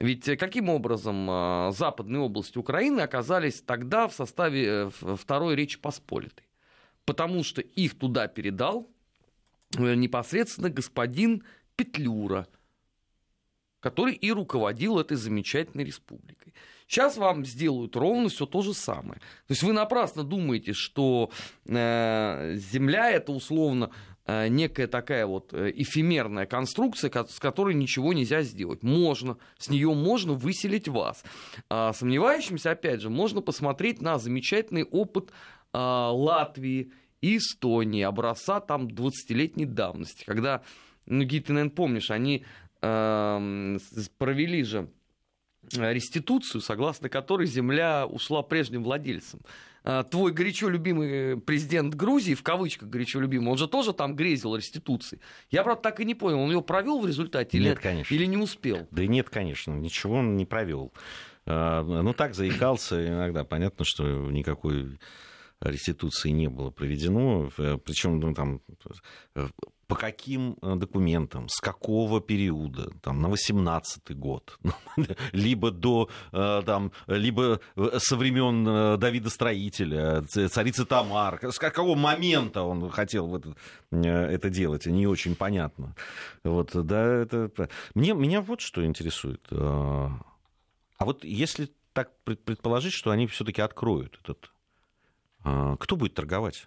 Ведь 0.00 0.24
каким 0.38 0.68
образом 0.68 1.28
э, 1.30 1.72
западные 1.72 2.20
области 2.20 2.58
Украины 2.58 3.00
оказались 3.00 3.62
тогда 3.62 4.08
в 4.08 4.14
составе 4.14 4.66
э, 4.66 4.90
Второй 5.16 5.54
Речи 5.54 5.78
Посполитой? 5.78 6.46
Потому 7.04 7.44
что 7.44 7.60
их 7.60 7.98
туда 7.98 8.26
передал 8.26 8.88
э, 9.76 9.94
непосредственно 9.94 10.70
господин 10.70 11.44
Петлюра, 11.76 12.48
который 13.80 14.14
и 14.14 14.32
руководил 14.32 14.98
этой 14.98 15.16
замечательной 15.16 15.84
республикой. 15.84 16.54
Сейчас 16.86 17.16
вам 17.16 17.46
сделают 17.46 17.96
ровно 17.96 18.28
все 18.28 18.44
то 18.44 18.60
же 18.60 18.74
самое. 18.74 19.20
То 19.46 19.52
есть 19.52 19.62
вы 19.62 19.72
напрасно 19.72 20.24
думаете, 20.24 20.72
что 20.72 21.30
э, 21.64 22.54
Земля 22.56 23.10
это 23.10 23.32
условно 23.32 23.90
э, 23.90 24.11
некая 24.26 24.86
такая 24.86 25.26
вот 25.26 25.52
э, 25.52 25.72
эфемерная 25.74 26.46
конструкция, 26.46 27.10
с 27.10 27.38
которой 27.38 27.74
ничего 27.74 28.12
нельзя 28.12 28.42
сделать. 28.42 28.82
Можно, 28.82 29.36
с 29.58 29.68
нее 29.68 29.92
можно 29.94 30.32
выселить 30.32 30.88
вас. 30.88 31.24
А 31.68 31.92
сомневающимся, 31.92 32.70
опять 32.70 33.00
же, 33.00 33.10
можно 33.10 33.40
посмотреть 33.40 34.00
на 34.00 34.18
замечательный 34.18 34.84
опыт 34.84 35.30
э, 35.72 35.78
Латвии 35.78 36.92
и 37.20 37.36
Эстонии, 37.38 38.02
образца 38.02 38.60
там 38.60 38.86
20-летней 38.86 39.66
давности, 39.66 40.24
когда 40.24 40.62
ну, 41.06 41.24
Гид, 41.24 41.46
ты, 41.46 41.52
наверное, 41.52 41.74
помнишь, 41.74 42.10
они 42.10 42.44
э, 42.80 43.78
провели 44.18 44.62
же 44.62 44.88
реституцию, 45.70 46.60
согласно 46.60 47.08
которой 47.08 47.46
земля 47.46 48.06
ушла 48.06 48.42
прежним 48.42 48.82
владельцам. 48.82 49.40
А, 49.84 50.04
твой 50.04 50.32
горячо 50.32 50.68
любимый 50.68 51.40
президент 51.40 51.94
Грузии, 51.94 52.34
в 52.34 52.42
кавычках 52.42 52.88
горячо 52.88 53.20
любимый, 53.20 53.48
он 53.48 53.58
же 53.58 53.66
тоже 53.66 53.92
там 53.92 54.14
грезил 54.14 54.54
реституции. 54.54 55.20
Я, 55.50 55.64
правда, 55.64 55.82
так 55.82 56.00
и 56.00 56.04
не 56.04 56.14
понял, 56.14 56.40
он 56.40 56.50
ее 56.50 56.62
провел 56.62 57.00
в 57.00 57.06
результате 57.06 57.58
нет, 57.58 57.78
или, 57.78 57.82
конечно. 57.82 58.14
или 58.14 58.26
не 58.26 58.36
успел? 58.36 58.86
Да 58.90 59.06
нет, 59.06 59.28
конечно, 59.28 59.72
ничего 59.72 60.16
он 60.16 60.36
не 60.36 60.46
провел. 60.46 60.92
А, 61.46 61.82
ну, 61.82 62.12
так 62.12 62.34
заикался 62.34 63.06
иногда. 63.06 63.44
Понятно, 63.44 63.84
что 63.84 64.04
никакой 64.30 64.98
реституции 65.60 66.30
не 66.30 66.48
было 66.48 66.70
проведено. 66.70 67.50
Причем 67.84 68.20
ну, 68.20 68.34
там 68.34 68.60
по 69.92 69.98
каким 69.98 70.56
э, 70.62 70.74
документам, 70.76 71.50
с 71.50 71.60
какого 71.60 72.22
периода, 72.22 72.90
там, 73.02 73.20
на 73.20 73.26
18-й 73.26 74.14
год, 74.14 74.58
либо 75.32 75.70
до, 75.70 76.08
э, 76.32 76.62
там, 76.64 76.92
либо 77.06 77.60
э, 77.76 77.98
со 77.98 78.16
времен 78.16 78.98
Давида 78.98 79.28
Строителя, 79.28 80.22
царицы 80.22 80.86
Тамар, 80.86 81.38
с 81.44 81.58
какого 81.58 81.94
момента 81.94 82.62
он 82.62 82.88
хотел 82.88 83.36
это, 83.36 83.54
это 83.90 84.48
делать, 84.48 84.86
не 84.86 85.06
очень 85.06 85.36
понятно. 85.36 85.94
Вот, 86.42 86.70
да, 86.72 87.04
это... 87.04 87.50
Мне, 87.94 88.14
меня 88.14 88.40
вот 88.40 88.62
что 88.62 88.86
интересует. 88.86 89.46
А 89.50 90.16
вот 91.00 91.22
если 91.22 91.68
так 91.92 92.16
предположить, 92.24 92.94
что 92.94 93.10
они 93.10 93.26
все-таки 93.26 93.60
откроют 93.60 94.18
этот. 94.22 94.50
Кто 95.78 95.96
будет 95.96 96.14
торговать? 96.14 96.66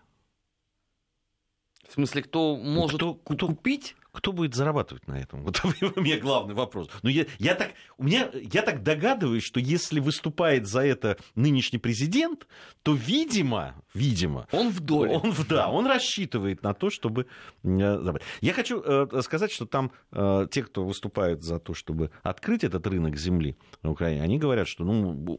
В 1.87 1.93
смысле, 1.93 2.23
кто 2.23 2.55
может 2.55 2.97
кто, 2.97 3.13
кто, 3.13 3.47
купить? 3.47 3.95
Кто 4.11 4.31
будет 4.31 4.55
зарабатывать 4.55 5.07
на 5.07 5.19
этом? 5.19 5.43
Вот 5.43 5.61
у 5.63 6.01
меня 6.01 6.19
главный 6.19 6.55
вопрос. 6.55 6.87
Но 6.87 6.99
ну, 7.03 7.09
я, 7.09 7.25
я, 7.37 7.55
так, 7.55 7.71
у 7.97 8.03
меня, 8.03 8.29
я 8.33 8.61
так 8.61 8.81
догадываюсь, 8.81 9.43
что 9.43 9.59
если 9.59 9.99
выступает 9.99 10.67
за 10.67 10.81
это 10.81 11.17
нынешний 11.35 11.79
президент, 11.79 12.47
то, 12.83 12.93
видимо, 12.93 13.75
видимо... 13.93 14.47
Он 14.51 14.69
в 14.69 14.79
доле. 14.79 15.17
Он, 15.17 15.33
да, 15.49 15.69
он 15.69 15.85
рассчитывает 15.85 16.63
на 16.63 16.73
то, 16.73 16.89
чтобы... 16.89 17.27
Э, 17.63 18.13
я 18.41 18.53
хочу 18.53 18.81
э, 18.81 19.21
сказать, 19.21 19.51
что 19.51 19.65
там 19.65 19.91
э, 20.11 20.47
те, 20.49 20.63
кто 20.63 20.85
выступает 20.85 21.43
за 21.43 21.59
то, 21.59 21.73
чтобы 21.73 22.11
открыть 22.23 22.63
этот 22.63 22.87
рынок 22.87 23.17
земли 23.17 23.57
на 23.83 23.91
Украине, 23.91 24.23
они 24.23 24.39
говорят, 24.39 24.67
что 24.67 24.83
ну, 24.83 25.37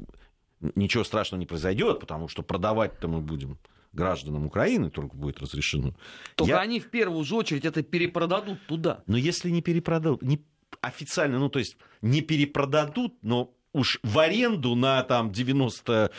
ничего 0.75 1.05
страшного 1.05 1.41
не 1.41 1.47
произойдет, 1.47 2.01
потому 2.01 2.29
что 2.29 2.43
продавать-то 2.43 3.09
мы 3.09 3.21
будем 3.21 3.59
гражданам 3.97 4.47
Украины 4.47 4.91
только 4.91 5.17
будет 5.17 5.41
разрешено. 5.41 5.95
Только 6.37 6.53
Я... 6.53 6.61
они 6.61 6.79
в 6.79 6.91
первую 6.91 7.25
же 7.25 7.35
очередь 7.35 7.65
это 7.65 7.83
перепродадут 7.83 8.65
туда. 8.67 9.03
Но 9.07 9.17
если 9.17 9.51
не 9.51 9.63
перепродадут, 9.63 10.23
не 10.23 10.41
официально, 10.81 11.39
ну 11.39 11.49
то 11.49 11.59
есть 11.59 11.77
не 12.03 12.21
перепродадут, 12.21 13.15
но 13.23 13.53
уж 13.73 13.99
в 14.03 14.19
аренду 14.19 14.75
на 14.75 15.03
там 15.03 15.33
90 15.33 16.11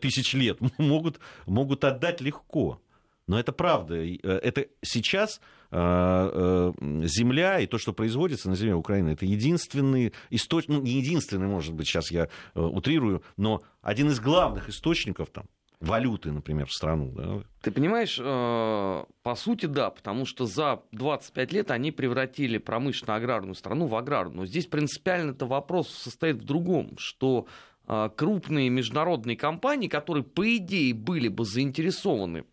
тысяч 0.00 0.34
лет 0.34 0.58
могут, 0.78 1.20
могут 1.46 1.84
отдать 1.84 2.20
легко. 2.20 2.80
Но 3.26 3.38
это 3.38 3.52
правда. 3.52 3.96
Э, 3.96 4.18
это 4.22 4.66
сейчас 4.82 5.40
э, 5.70 5.76
э, 5.76 6.72
земля 7.06 7.60
и 7.60 7.66
то, 7.66 7.78
что 7.78 7.92
производится 7.92 8.48
на 8.48 8.56
земле 8.56 8.74
Украины, 8.74 9.10
это 9.10 9.26
единственный 9.26 10.12
источник, 10.30 10.76
ну, 10.76 10.82
не 10.82 10.92
единственный, 10.92 11.48
может 11.48 11.74
быть, 11.74 11.86
сейчас 11.88 12.10
я 12.10 12.28
утрирую, 12.54 13.22
но 13.36 13.62
один 13.82 14.08
из 14.08 14.20
главных 14.20 14.68
источников 14.68 15.30
там 15.30 15.46
валюты, 15.80 16.32
например, 16.32 16.66
в 16.66 16.72
страну. 16.72 17.12
Да? 17.12 17.42
Ты 17.62 17.70
понимаешь, 17.70 18.18
э, 18.20 19.04
по 19.22 19.34
сути, 19.34 19.66
да, 19.66 19.90
потому 19.90 20.24
что 20.24 20.46
за 20.46 20.82
25 20.92 21.52
лет 21.52 21.70
они 21.70 21.92
превратили 21.92 22.58
промышленно-аграрную 22.58 23.54
страну 23.54 23.86
в 23.86 23.94
аграрную. 23.94 24.46
Здесь 24.46 24.66
принципиально 24.66 25.32
это 25.32 25.46
вопрос 25.46 25.88
состоит 25.90 26.36
в 26.36 26.44
другом, 26.44 26.96
что 26.98 27.46
э, 27.86 28.10
крупные 28.16 28.70
международные 28.70 29.36
компании, 29.36 29.88
которые, 29.88 30.24
по 30.24 30.56
идее, 30.56 30.94
были 30.94 31.28
бы 31.28 31.44
заинтересованы 31.44 32.44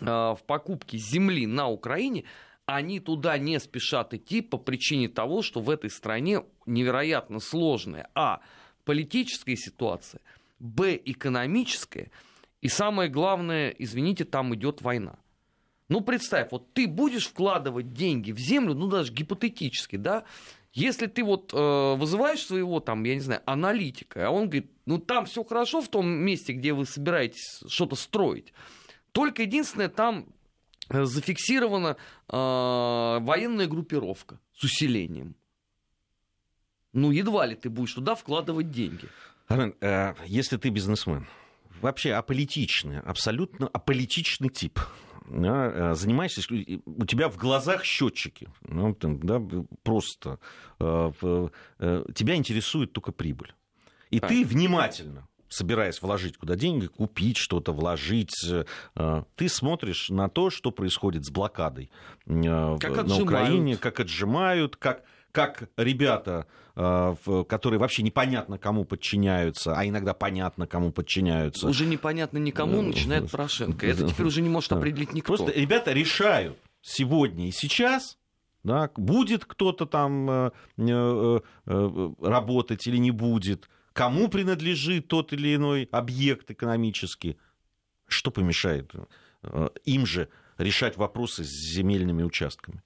э, 0.00 0.04
в 0.04 0.40
покупке 0.46 0.98
земли 0.98 1.46
на 1.46 1.68
Украине, 1.68 2.24
они 2.66 2.98
туда 2.98 3.38
не 3.38 3.58
спешат 3.60 4.12
идти 4.12 4.42
по 4.42 4.58
причине 4.58 5.08
того, 5.08 5.40
что 5.42 5.60
в 5.60 5.70
этой 5.70 5.88
стране 5.88 6.42
невероятно 6.66 7.38
сложная, 7.38 8.10
а, 8.14 8.40
политическая 8.84 9.56
ситуация, 9.56 10.20
б, 10.58 11.00
экономическая– 11.04 12.10
и 12.66 12.68
самое 12.68 13.08
главное, 13.08 13.70
извините, 13.70 14.24
там 14.24 14.52
идет 14.54 14.82
война. 14.82 15.20
Ну, 15.88 16.00
представь, 16.00 16.50
вот 16.50 16.72
ты 16.72 16.88
будешь 16.88 17.28
вкладывать 17.28 17.92
деньги 17.92 18.32
в 18.32 18.38
землю, 18.38 18.74
ну, 18.74 18.88
даже 18.88 19.12
гипотетически, 19.12 19.94
да, 19.94 20.24
если 20.72 21.06
ты 21.06 21.22
вот 21.22 21.54
э, 21.54 21.94
вызываешь 21.96 22.44
своего, 22.44 22.80
там, 22.80 23.04
я 23.04 23.14
не 23.14 23.20
знаю, 23.20 23.40
аналитика, 23.46 24.26
а 24.26 24.30
он 24.30 24.48
говорит, 24.48 24.70
ну, 24.84 24.98
там 24.98 25.26
все 25.26 25.44
хорошо 25.44 25.80
в 25.80 25.88
том 25.88 26.08
месте, 26.08 26.54
где 26.54 26.72
вы 26.72 26.86
собираетесь 26.86 27.62
что-то 27.68 27.94
строить, 27.94 28.52
только 29.12 29.42
единственное, 29.42 29.88
там 29.88 30.26
э, 30.88 31.04
зафиксирована 31.04 31.96
э, 32.28 32.36
военная 32.36 33.68
группировка 33.68 34.40
с 34.52 34.64
усилением. 34.64 35.36
Ну, 36.92 37.12
едва 37.12 37.46
ли 37.46 37.54
ты 37.54 37.70
будешь 37.70 37.94
туда 37.94 38.16
вкладывать 38.16 38.72
деньги. 38.72 39.08
Армен, 39.48 39.74
э, 39.80 40.14
если 40.26 40.56
ты 40.56 40.70
бизнесмен, 40.70 41.26
вообще 41.80 42.14
аполитичный, 42.14 43.00
абсолютно 43.00 43.68
аполитичный 43.68 44.48
тип. 44.48 44.80
Да, 45.28 45.90
э, 45.90 45.94
занимаешься, 45.94 46.42
у 46.84 47.04
тебя 47.04 47.28
в 47.28 47.36
глазах 47.36 47.84
счетчики, 47.84 48.48
ну, 48.62 48.94
там, 48.94 49.20
да, 49.20 49.42
просто 49.82 50.38
э, 50.78 51.12
тебя 52.14 52.36
интересует 52.36 52.92
только 52.92 53.12
прибыль. 53.12 53.52
И 54.10 54.18
а. 54.18 54.26
ты 54.26 54.44
внимательно 54.44 55.28
собираясь 55.48 56.02
вложить 56.02 56.36
куда 56.36 56.56
деньги, 56.56 56.86
купить 56.86 57.36
что-то, 57.36 57.72
вложить, 57.72 58.34
ты 59.36 59.48
смотришь 59.48 60.10
на 60.10 60.28
то, 60.28 60.50
что 60.50 60.72
происходит 60.72 61.24
с 61.24 61.30
блокадой 61.30 61.92
как 62.24 63.06
на 63.06 63.16
Украине, 63.16 63.76
как 63.76 64.00
отжимают, 64.00 64.74
как 64.74 65.04
как 65.36 65.68
ребята, 65.76 66.46
э, 66.76 67.14
которые 67.46 67.78
вообще 67.78 68.02
непонятно 68.02 68.56
кому 68.56 68.86
подчиняются, 68.86 69.78
а 69.78 69.86
иногда 69.86 70.14
понятно 70.14 70.66
кому 70.66 70.92
подчиняются. 70.92 71.68
Уже 71.68 71.84
непонятно 71.84 72.38
никому, 72.38 72.80
начинает 72.80 73.30
Порошенко. 73.30 73.86
Это 73.86 74.08
теперь 74.08 74.24
уже 74.24 74.40
не 74.40 74.48
может 74.48 74.72
определить 74.72 75.12
никто. 75.12 75.36
Просто 75.36 75.52
ребята 75.52 75.92
решают 75.92 76.56
сегодня 76.80 77.48
и 77.48 77.50
сейчас, 77.50 78.16
да, 78.64 78.90
будет 78.96 79.44
кто-то 79.44 79.84
там 79.84 80.30
э, 80.30 80.50
э, 80.78 81.40
работать 82.22 82.86
или 82.86 82.96
не 82.96 83.10
будет, 83.10 83.68
кому 83.92 84.28
принадлежит 84.28 85.08
тот 85.08 85.34
или 85.34 85.54
иной 85.54 85.86
объект 85.92 86.50
экономический. 86.50 87.36
Что 88.08 88.30
помешает 88.30 88.90
им 89.84 90.06
же 90.06 90.30
решать 90.56 90.96
вопросы 90.96 91.44
с 91.44 91.48
земельными 91.48 92.22
участками? 92.22 92.82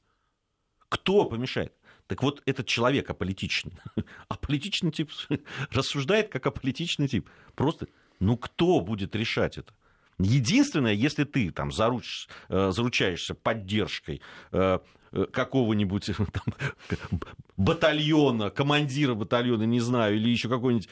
Кто 0.88 1.26
помешает? 1.26 1.72
Так 2.10 2.24
вот, 2.24 2.42
этот 2.44 2.66
человек 2.66 3.08
аполитичный. 3.08 3.72
Аполитичный 4.28 4.90
тип 4.90 5.12
рассуждает 5.70 6.28
как 6.28 6.44
аполитичный 6.44 7.06
тип. 7.06 7.30
Просто, 7.54 7.86
ну 8.18 8.36
кто 8.36 8.80
будет 8.80 9.14
решать 9.14 9.58
это? 9.58 9.72
Единственное, 10.18 10.92
если 10.92 11.22
ты 11.22 11.52
там 11.52 11.70
заруч, 11.70 12.26
э, 12.48 12.72
заручаешься 12.72 13.36
поддержкой 13.36 14.22
э, 14.50 14.80
э, 15.12 15.26
какого-нибудь 15.32 16.06
там, 16.16 17.20
батальона, 17.56 18.50
командира 18.50 19.14
батальона, 19.14 19.62
не 19.62 19.78
знаю, 19.78 20.16
или 20.16 20.30
еще 20.30 20.48
какой-нибудь 20.48 20.88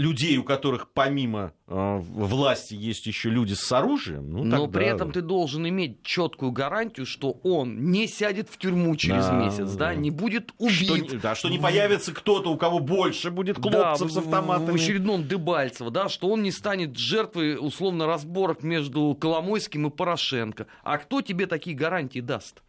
людей, 0.00 0.36
у 0.38 0.44
которых 0.44 0.88
помимо 0.92 1.52
э, 1.66 1.98
власти 2.02 2.74
есть 2.74 3.06
еще 3.06 3.28
люди 3.28 3.52
с 3.52 3.70
оружием, 3.70 4.30
ну, 4.30 4.44
но 4.44 4.66
при 4.66 4.86
этом 4.86 5.12
ты 5.12 5.20
должен 5.20 5.68
иметь 5.68 6.02
четкую 6.02 6.52
гарантию, 6.52 7.06
что 7.06 7.32
он 7.42 7.90
не 7.90 8.08
сядет 8.08 8.48
в 8.48 8.56
тюрьму 8.56 8.96
через 8.96 9.26
да, 9.26 9.32
месяц, 9.32 9.72
да, 9.72 9.94
не 9.94 10.10
будет 10.10 10.52
убит. 10.58 11.08
Что, 11.08 11.18
да, 11.18 11.34
что 11.34 11.48
не 11.48 11.58
появится 11.58 12.12
кто-то, 12.12 12.50
у 12.50 12.56
кого 12.56 12.78
больше 12.78 13.30
будет 13.30 13.58
хлопцев 13.58 14.08
да, 14.08 14.14
с 14.14 14.16
автоматами. 14.16 14.72
В 14.72 14.74
очередном 14.74 15.28
Дебальцево, 15.28 15.90
да, 15.90 16.08
что 16.08 16.28
он 16.28 16.42
не 16.42 16.50
станет 16.50 16.96
жертвой 16.96 17.56
условно 17.60 18.06
разборок 18.06 18.62
между 18.62 19.16
Коломойским 19.20 19.86
и 19.86 19.90
Порошенко. 19.90 20.66
А 20.82 20.98
кто 20.98 21.20
тебе 21.20 21.46
такие 21.46 21.76
гарантии 21.76 22.20
даст? 22.20 22.62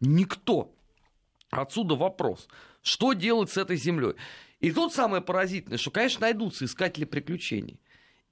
Никто. 0.00 0.72
Отсюда 1.50 1.94
вопрос. 1.94 2.48
Что 2.82 3.12
делать 3.12 3.50
с 3.50 3.56
этой 3.56 3.76
землей? 3.76 4.14
И 4.60 4.72
тут 4.72 4.92
самое 4.92 5.22
поразительное, 5.22 5.78
что, 5.78 5.90
конечно, 5.90 6.22
найдутся 6.22 6.64
искатели 6.64 7.04
приключений. 7.04 7.80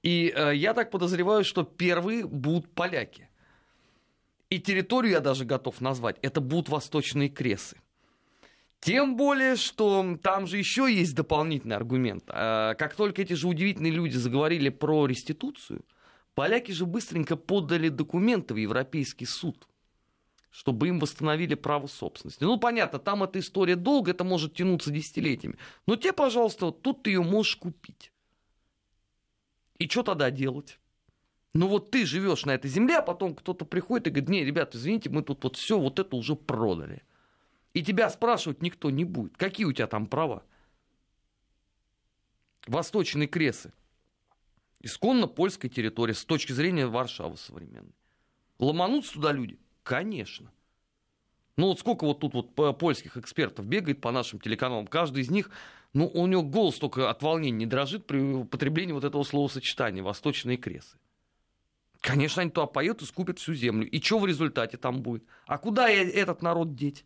И 0.03 0.33
э, 0.35 0.55
я 0.55 0.73
так 0.73 0.91
подозреваю, 0.91 1.43
что 1.43 1.63
первые 1.63 2.25
будут 2.25 2.73
поляки. 2.73 3.29
И 4.49 4.59
территорию 4.59 5.13
я 5.13 5.19
даже 5.19 5.45
готов 5.45 5.81
назвать. 5.81 6.17
Это 6.21 6.41
будут 6.41 6.69
восточные 6.69 7.29
кресы. 7.29 7.77
Тем 8.79 9.15
более, 9.17 9.55
что 9.55 10.17
там 10.21 10.47
же 10.47 10.57
еще 10.57 10.91
есть 10.93 11.15
дополнительный 11.15 11.75
аргумент. 11.75 12.23
Э, 12.27 12.75
как 12.77 12.95
только 12.95 13.21
эти 13.21 13.33
же 13.33 13.47
удивительные 13.47 13.91
люди 13.91 14.17
заговорили 14.17 14.69
про 14.69 15.07
реституцию, 15.07 15.85
поляки 16.35 16.71
же 16.71 16.85
быстренько 16.85 17.35
подали 17.37 17.89
документы 17.89 18.53
в 18.53 18.57
Европейский 18.57 19.25
суд 19.25 19.67
чтобы 20.49 20.87
им 20.87 20.99
восстановили 20.99 21.55
право 21.55 21.87
собственности. 21.87 22.43
Ну, 22.43 22.57
понятно, 22.59 22.99
там 22.99 23.23
эта 23.23 23.39
история 23.39 23.75
долго, 23.75 24.11
это 24.11 24.23
может 24.23 24.53
тянуться 24.53 24.91
десятилетиями. 24.91 25.57
Но 25.85 25.95
тебе, 25.95 26.13
пожалуйста, 26.13 26.67
вот 26.67 26.81
тут 26.81 27.03
ты 27.03 27.11
ее 27.11 27.21
можешь 27.21 27.57
купить. 27.57 28.11
И 29.77 29.87
что 29.87 30.03
тогда 30.03 30.31
делать? 30.31 30.79
Ну 31.53 31.67
вот 31.67 31.91
ты 31.91 32.05
живешь 32.05 32.45
на 32.45 32.51
этой 32.51 32.69
земле, 32.69 32.97
а 32.97 33.01
потом 33.01 33.35
кто-то 33.35 33.65
приходит 33.65 34.07
и 34.07 34.09
говорит, 34.11 34.29
не, 34.29 34.45
ребята, 34.45 34.77
извините, 34.77 35.09
мы 35.09 35.23
тут 35.23 35.43
вот 35.43 35.55
все 35.55 35.79
вот 35.79 35.99
это 35.99 36.15
уже 36.15 36.35
продали. 36.35 37.03
И 37.73 37.83
тебя 37.83 38.09
спрашивать 38.09 38.61
никто 38.61 38.89
не 38.89 39.05
будет. 39.05 39.37
Какие 39.37 39.65
у 39.65 39.73
тебя 39.73 39.87
там 39.87 40.07
права? 40.07 40.43
Восточные 42.65 43.27
кресы. 43.27 43.71
Исконно 44.79 45.27
польская 45.27 45.69
территория 45.69 46.13
с 46.13 46.25
точки 46.25 46.51
зрения 46.51 46.87
Варшавы 46.87 47.37
современной. 47.37 47.95
Ломанутся 48.59 49.13
туда 49.13 49.31
люди? 49.31 49.59
Конечно. 49.87 50.51
Ну 51.55 51.67
вот 51.67 51.79
сколько 51.79 52.03
вот 52.05 52.19
тут 52.19 52.33
вот 52.33 52.77
польских 52.77 53.15
экспертов 53.15 53.65
бегает 53.65 54.01
по 54.01 54.11
нашим 54.11 54.37
телеканалам, 54.37 54.85
каждый 54.85 55.23
из 55.23 55.31
них, 55.31 55.49
ну 55.93 56.07
у 56.07 56.27
него 56.27 56.43
голос 56.43 56.75
только 56.75 57.09
от 57.09 57.23
волнения 57.23 57.59
не 57.59 57.65
дрожит 57.65 58.05
при 58.05 58.19
употреблении 58.19 58.91
вот 58.91 59.05
этого 59.05 59.23
словосочетания 59.23 60.03
«восточные 60.03 60.57
кресы». 60.57 60.97
Конечно, 62.01 62.41
они 62.41 62.51
туда 62.51 62.67
поют 62.67 63.01
и 63.01 63.05
скупят 63.05 63.39
всю 63.39 63.53
землю. 63.53 63.89
И 63.89 64.01
что 64.01 64.19
в 64.19 64.25
результате 64.25 64.75
там 64.75 65.01
будет? 65.01 65.23
А 65.47 65.57
куда 65.57 65.89
этот 65.89 66.41
народ 66.41 66.75
деть? 66.75 67.05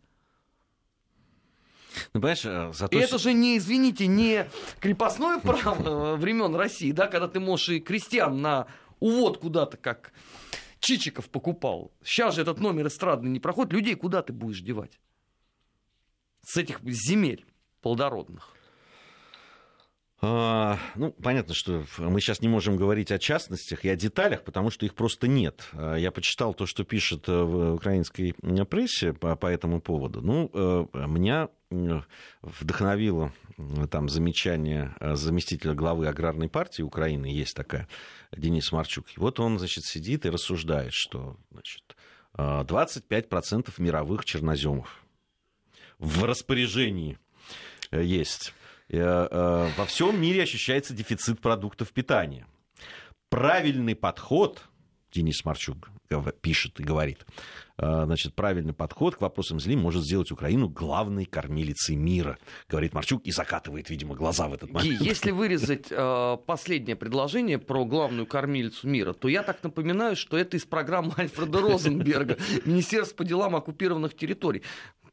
Ну, 2.12 2.20
понимаешь, 2.20 2.44
э, 2.44 2.72
зато... 2.74 2.98
И 2.98 3.00
это 3.00 3.18
же 3.18 3.32
не, 3.32 3.58
извините, 3.58 4.08
не 4.08 4.50
крепостное 4.80 5.38
право 5.38 6.16
времен 6.16 6.56
России, 6.56 6.90
да, 6.90 7.06
когда 7.06 7.28
ты 7.28 7.38
можешь 7.38 7.68
и 7.68 7.80
крестьян 7.80 8.42
на 8.42 8.66
увод 8.98 9.38
куда-то, 9.38 9.76
как 9.76 10.12
Чичиков 10.82 11.30
покупал. 11.30 11.92
Сейчас 12.02 12.34
же 12.34 12.42
этот 12.42 12.58
номер 12.58 12.88
эстрадный 12.88 13.30
не 13.30 13.38
проходит. 13.38 13.72
Людей 13.72 13.94
куда 13.94 14.20
ты 14.20 14.32
будешь 14.32 14.60
девать? 14.60 14.98
С 16.44 16.56
этих 16.56 16.80
земель 16.82 17.46
плодородных. 17.82 18.52
А, 20.20 20.78
ну, 20.96 21.12
понятно, 21.12 21.54
что 21.54 21.84
мы 21.98 22.20
сейчас 22.20 22.40
не 22.42 22.48
можем 22.48 22.76
говорить 22.76 23.12
о 23.12 23.18
частностях 23.18 23.84
и 23.84 23.88
о 23.88 23.96
деталях, 23.96 24.42
потому 24.42 24.70
что 24.70 24.84
их 24.84 24.94
просто 24.94 25.28
нет. 25.28 25.68
А, 25.72 25.94
я 25.94 26.10
почитал 26.10 26.52
то, 26.52 26.66
что 26.66 26.82
пишет 26.82 27.28
э, 27.28 27.32
в 27.32 27.74
украинской 27.74 28.34
прессе 28.68 29.12
по, 29.12 29.36
по 29.36 29.46
этому 29.46 29.80
поводу. 29.80 30.20
Ну, 30.20 30.50
э, 30.52 31.06
меня 31.06 31.48
вдохновило 32.42 33.32
там 33.90 34.08
замечание 34.08 34.94
э, 35.00 35.14
заместителя 35.16 35.74
главы 35.74 36.06
аграрной 36.06 36.48
партии 36.48 36.82
Украины, 36.82 37.26
есть 37.26 37.54
такая, 37.54 37.88
Денис 38.36 38.70
Марчук. 38.72 39.06
И 39.16 39.20
вот 39.20 39.40
он, 39.40 39.58
значит, 39.58 39.84
сидит 39.84 40.26
и 40.26 40.30
рассуждает, 40.30 40.92
что, 40.92 41.36
значит, 41.50 41.96
25% 42.34 43.70
мировых 43.76 44.24
черноземов 44.24 45.04
в 45.98 46.24
распоряжении 46.24 47.18
есть 47.90 48.54
Э, 48.92 49.26
э, 49.30 49.68
во 49.76 49.86
всем 49.86 50.20
мире 50.20 50.42
ощущается 50.42 50.92
дефицит 50.92 51.40
продуктов 51.40 51.92
питания. 51.92 52.46
Правильный 53.30 53.96
подход, 53.96 54.62
Денис 55.12 55.44
Марчук 55.44 55.90
пишет 56.40 56.78
и 56.80 56.82
говорит, 56.82 57.24
э, 57.78 58.04
значит, 58.04 58.34
правильный 58.34 58.72
подход 58.72 59.16
к 59.16 59.20
вопросам 59.20 59.60
земли 59.60 59.76
может 59.76 60.04
сделать 60.04 60.30
Украину 60.30 60.68
главной 60.68 61.24
кормилицей 61.24 61.96
мира, 61.96 62.38
говорит 62.68 62.94
Марчук 62.94 63.22
и 63.24 63.30
закатывает, 63.30 63.88
видимо, 63.90 64.14
глаза 64.14 64.48
в 64.48 64.54
этот 64.54 64.70
момент. 64.70 65.00
Если 65.00 65.30
вырезать 65.32 65.86
э, 65.90 66.36
последнее 66.46 66.96
предложение 66.96 67.58
про 67.58 67.84
главную 67.84 68.26
кормилицу 68.26 68.88
мира, 68.88 69.12
то 69.12 69.28
я 69.28 69.42
так 69.42 69.62
напоминаю, 69.62 70.16
что 70.16 70.36
это 70.36 70.56
из 70.56 70.64
программы 70.64 71.12
Альфреда 71.18 71.60
Розенберга 71.60 72.36
Министерство 72.64 73.16
по 73.16 73.24
делам 73.24 73.56
оккупированных 73.56 74.16
территорий 74.16 74.62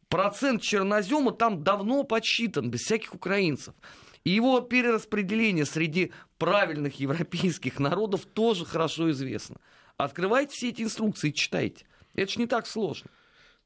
процент 0.10 0.62
чернозема 0.62 1.32
там 1.32 1.64
давно 1.64 2.04
подсчитан, 2.04 2.70
без 2.70 2.82
всяких 2.82 3.14
украинцев. 3.14 3.74
И 4.26 4.32
его 4.32 4.60
перераспределение 4.60 5.66
среди 5.66 6.12
правильных 6.38 7.00
европейских 7.00 7.80
народов 7.80 8.26
тоже 8.26 8.66
хорошо 8.66 9.12
известно. 9.12 9.58
Открывайте 10.00 10.54
все 10.54 10.70
эти 10.70 10.82
инструкции 10.82 11.32
читайте. 11.32 11.86
Это 12.16 12.32
же 12.32 12.40
не 12.40 12.48
так 12.48 12.68
сложно. 12.68 13.10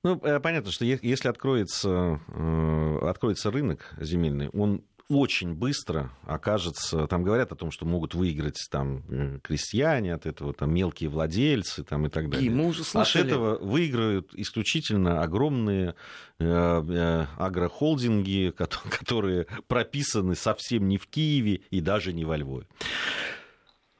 Ну, 0.04 0.20
э, 0.24 0.40
понятно, 0.40 0.72
что 0.72 0.84
если 0.84 1.28
откроется, 1.28 2.20
э, 2.28 3.00
откроется 3.08 3.52
рынок 3.52 3.94
земельный, 4.00 4.50
он 4.50 4.84
очень 5.10 5.54
быстро 5.54 6.12
окажется, 6.24 7.06
там 7.06 7.24
говорят 7.24 7.52
о 7.52 7.56
том, 7.56 7.70
что 7.70 7.86
могут 7.86 8.16
выиграть 8.16 8.58
там 8.72 9.40
крестьяне 9.44 10.14
от 10.14 10.26
этого, 10.26 10.54
там 10.54 10.74
мелкие 10.74 11.10
владельцы 11.10 11.84
там, 11.84 12.08
и 12.08 12.10
так 12.10 12.30
далее. 12.30 12.48
И 12.48 12.50
мы 12.50 12.68
уже 12.68 12.84
слышали. 12.84 13.22
От 13.22 13.28
этого 13.28 13.58
выиграют 13.60 14.34
исключительно 14.34 15.22
огромные 15.22 15.94
э, 16.40 16.46
э, 16.46 17.26
агрохолдинги, 17.38 18.54
которые 18.56 19.46
прописаны 19.68 20.36
совсем 20.36 20.88
не 20.88 20.98
в 20.98 21.06
Киеве 21.06 21.62
и 21.70 21.80
даже 21.80 22.12
не 22.12 22.26
во 22.26 22.38
Львове. 22.38 22.66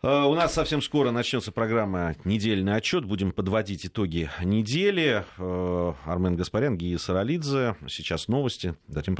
Э, 0.06 0.26
у 0.26 0.36
нас 0.36 0.54
совсем 0.54 0.82
скоро 0.82 1.12
начнется 1.12 1.54
программа 1.54 2.16
«Недельный 2.26 2.76
отчет». 2.76 3.06
Будем 3.06 3.32
подводить 3.32 3.86
итоги 3.86 4.30
недели. 4.44 5.24
Э, 5.38 5.94
Армен 6.06 6.36
Гаспарян, 6.36 6.78
Гия 6.78 6.98
Саралидзе. 6.98 7.78
Сейчас 7.88 8.28
новости. 8.28 8.76
Затем 8.90 9.12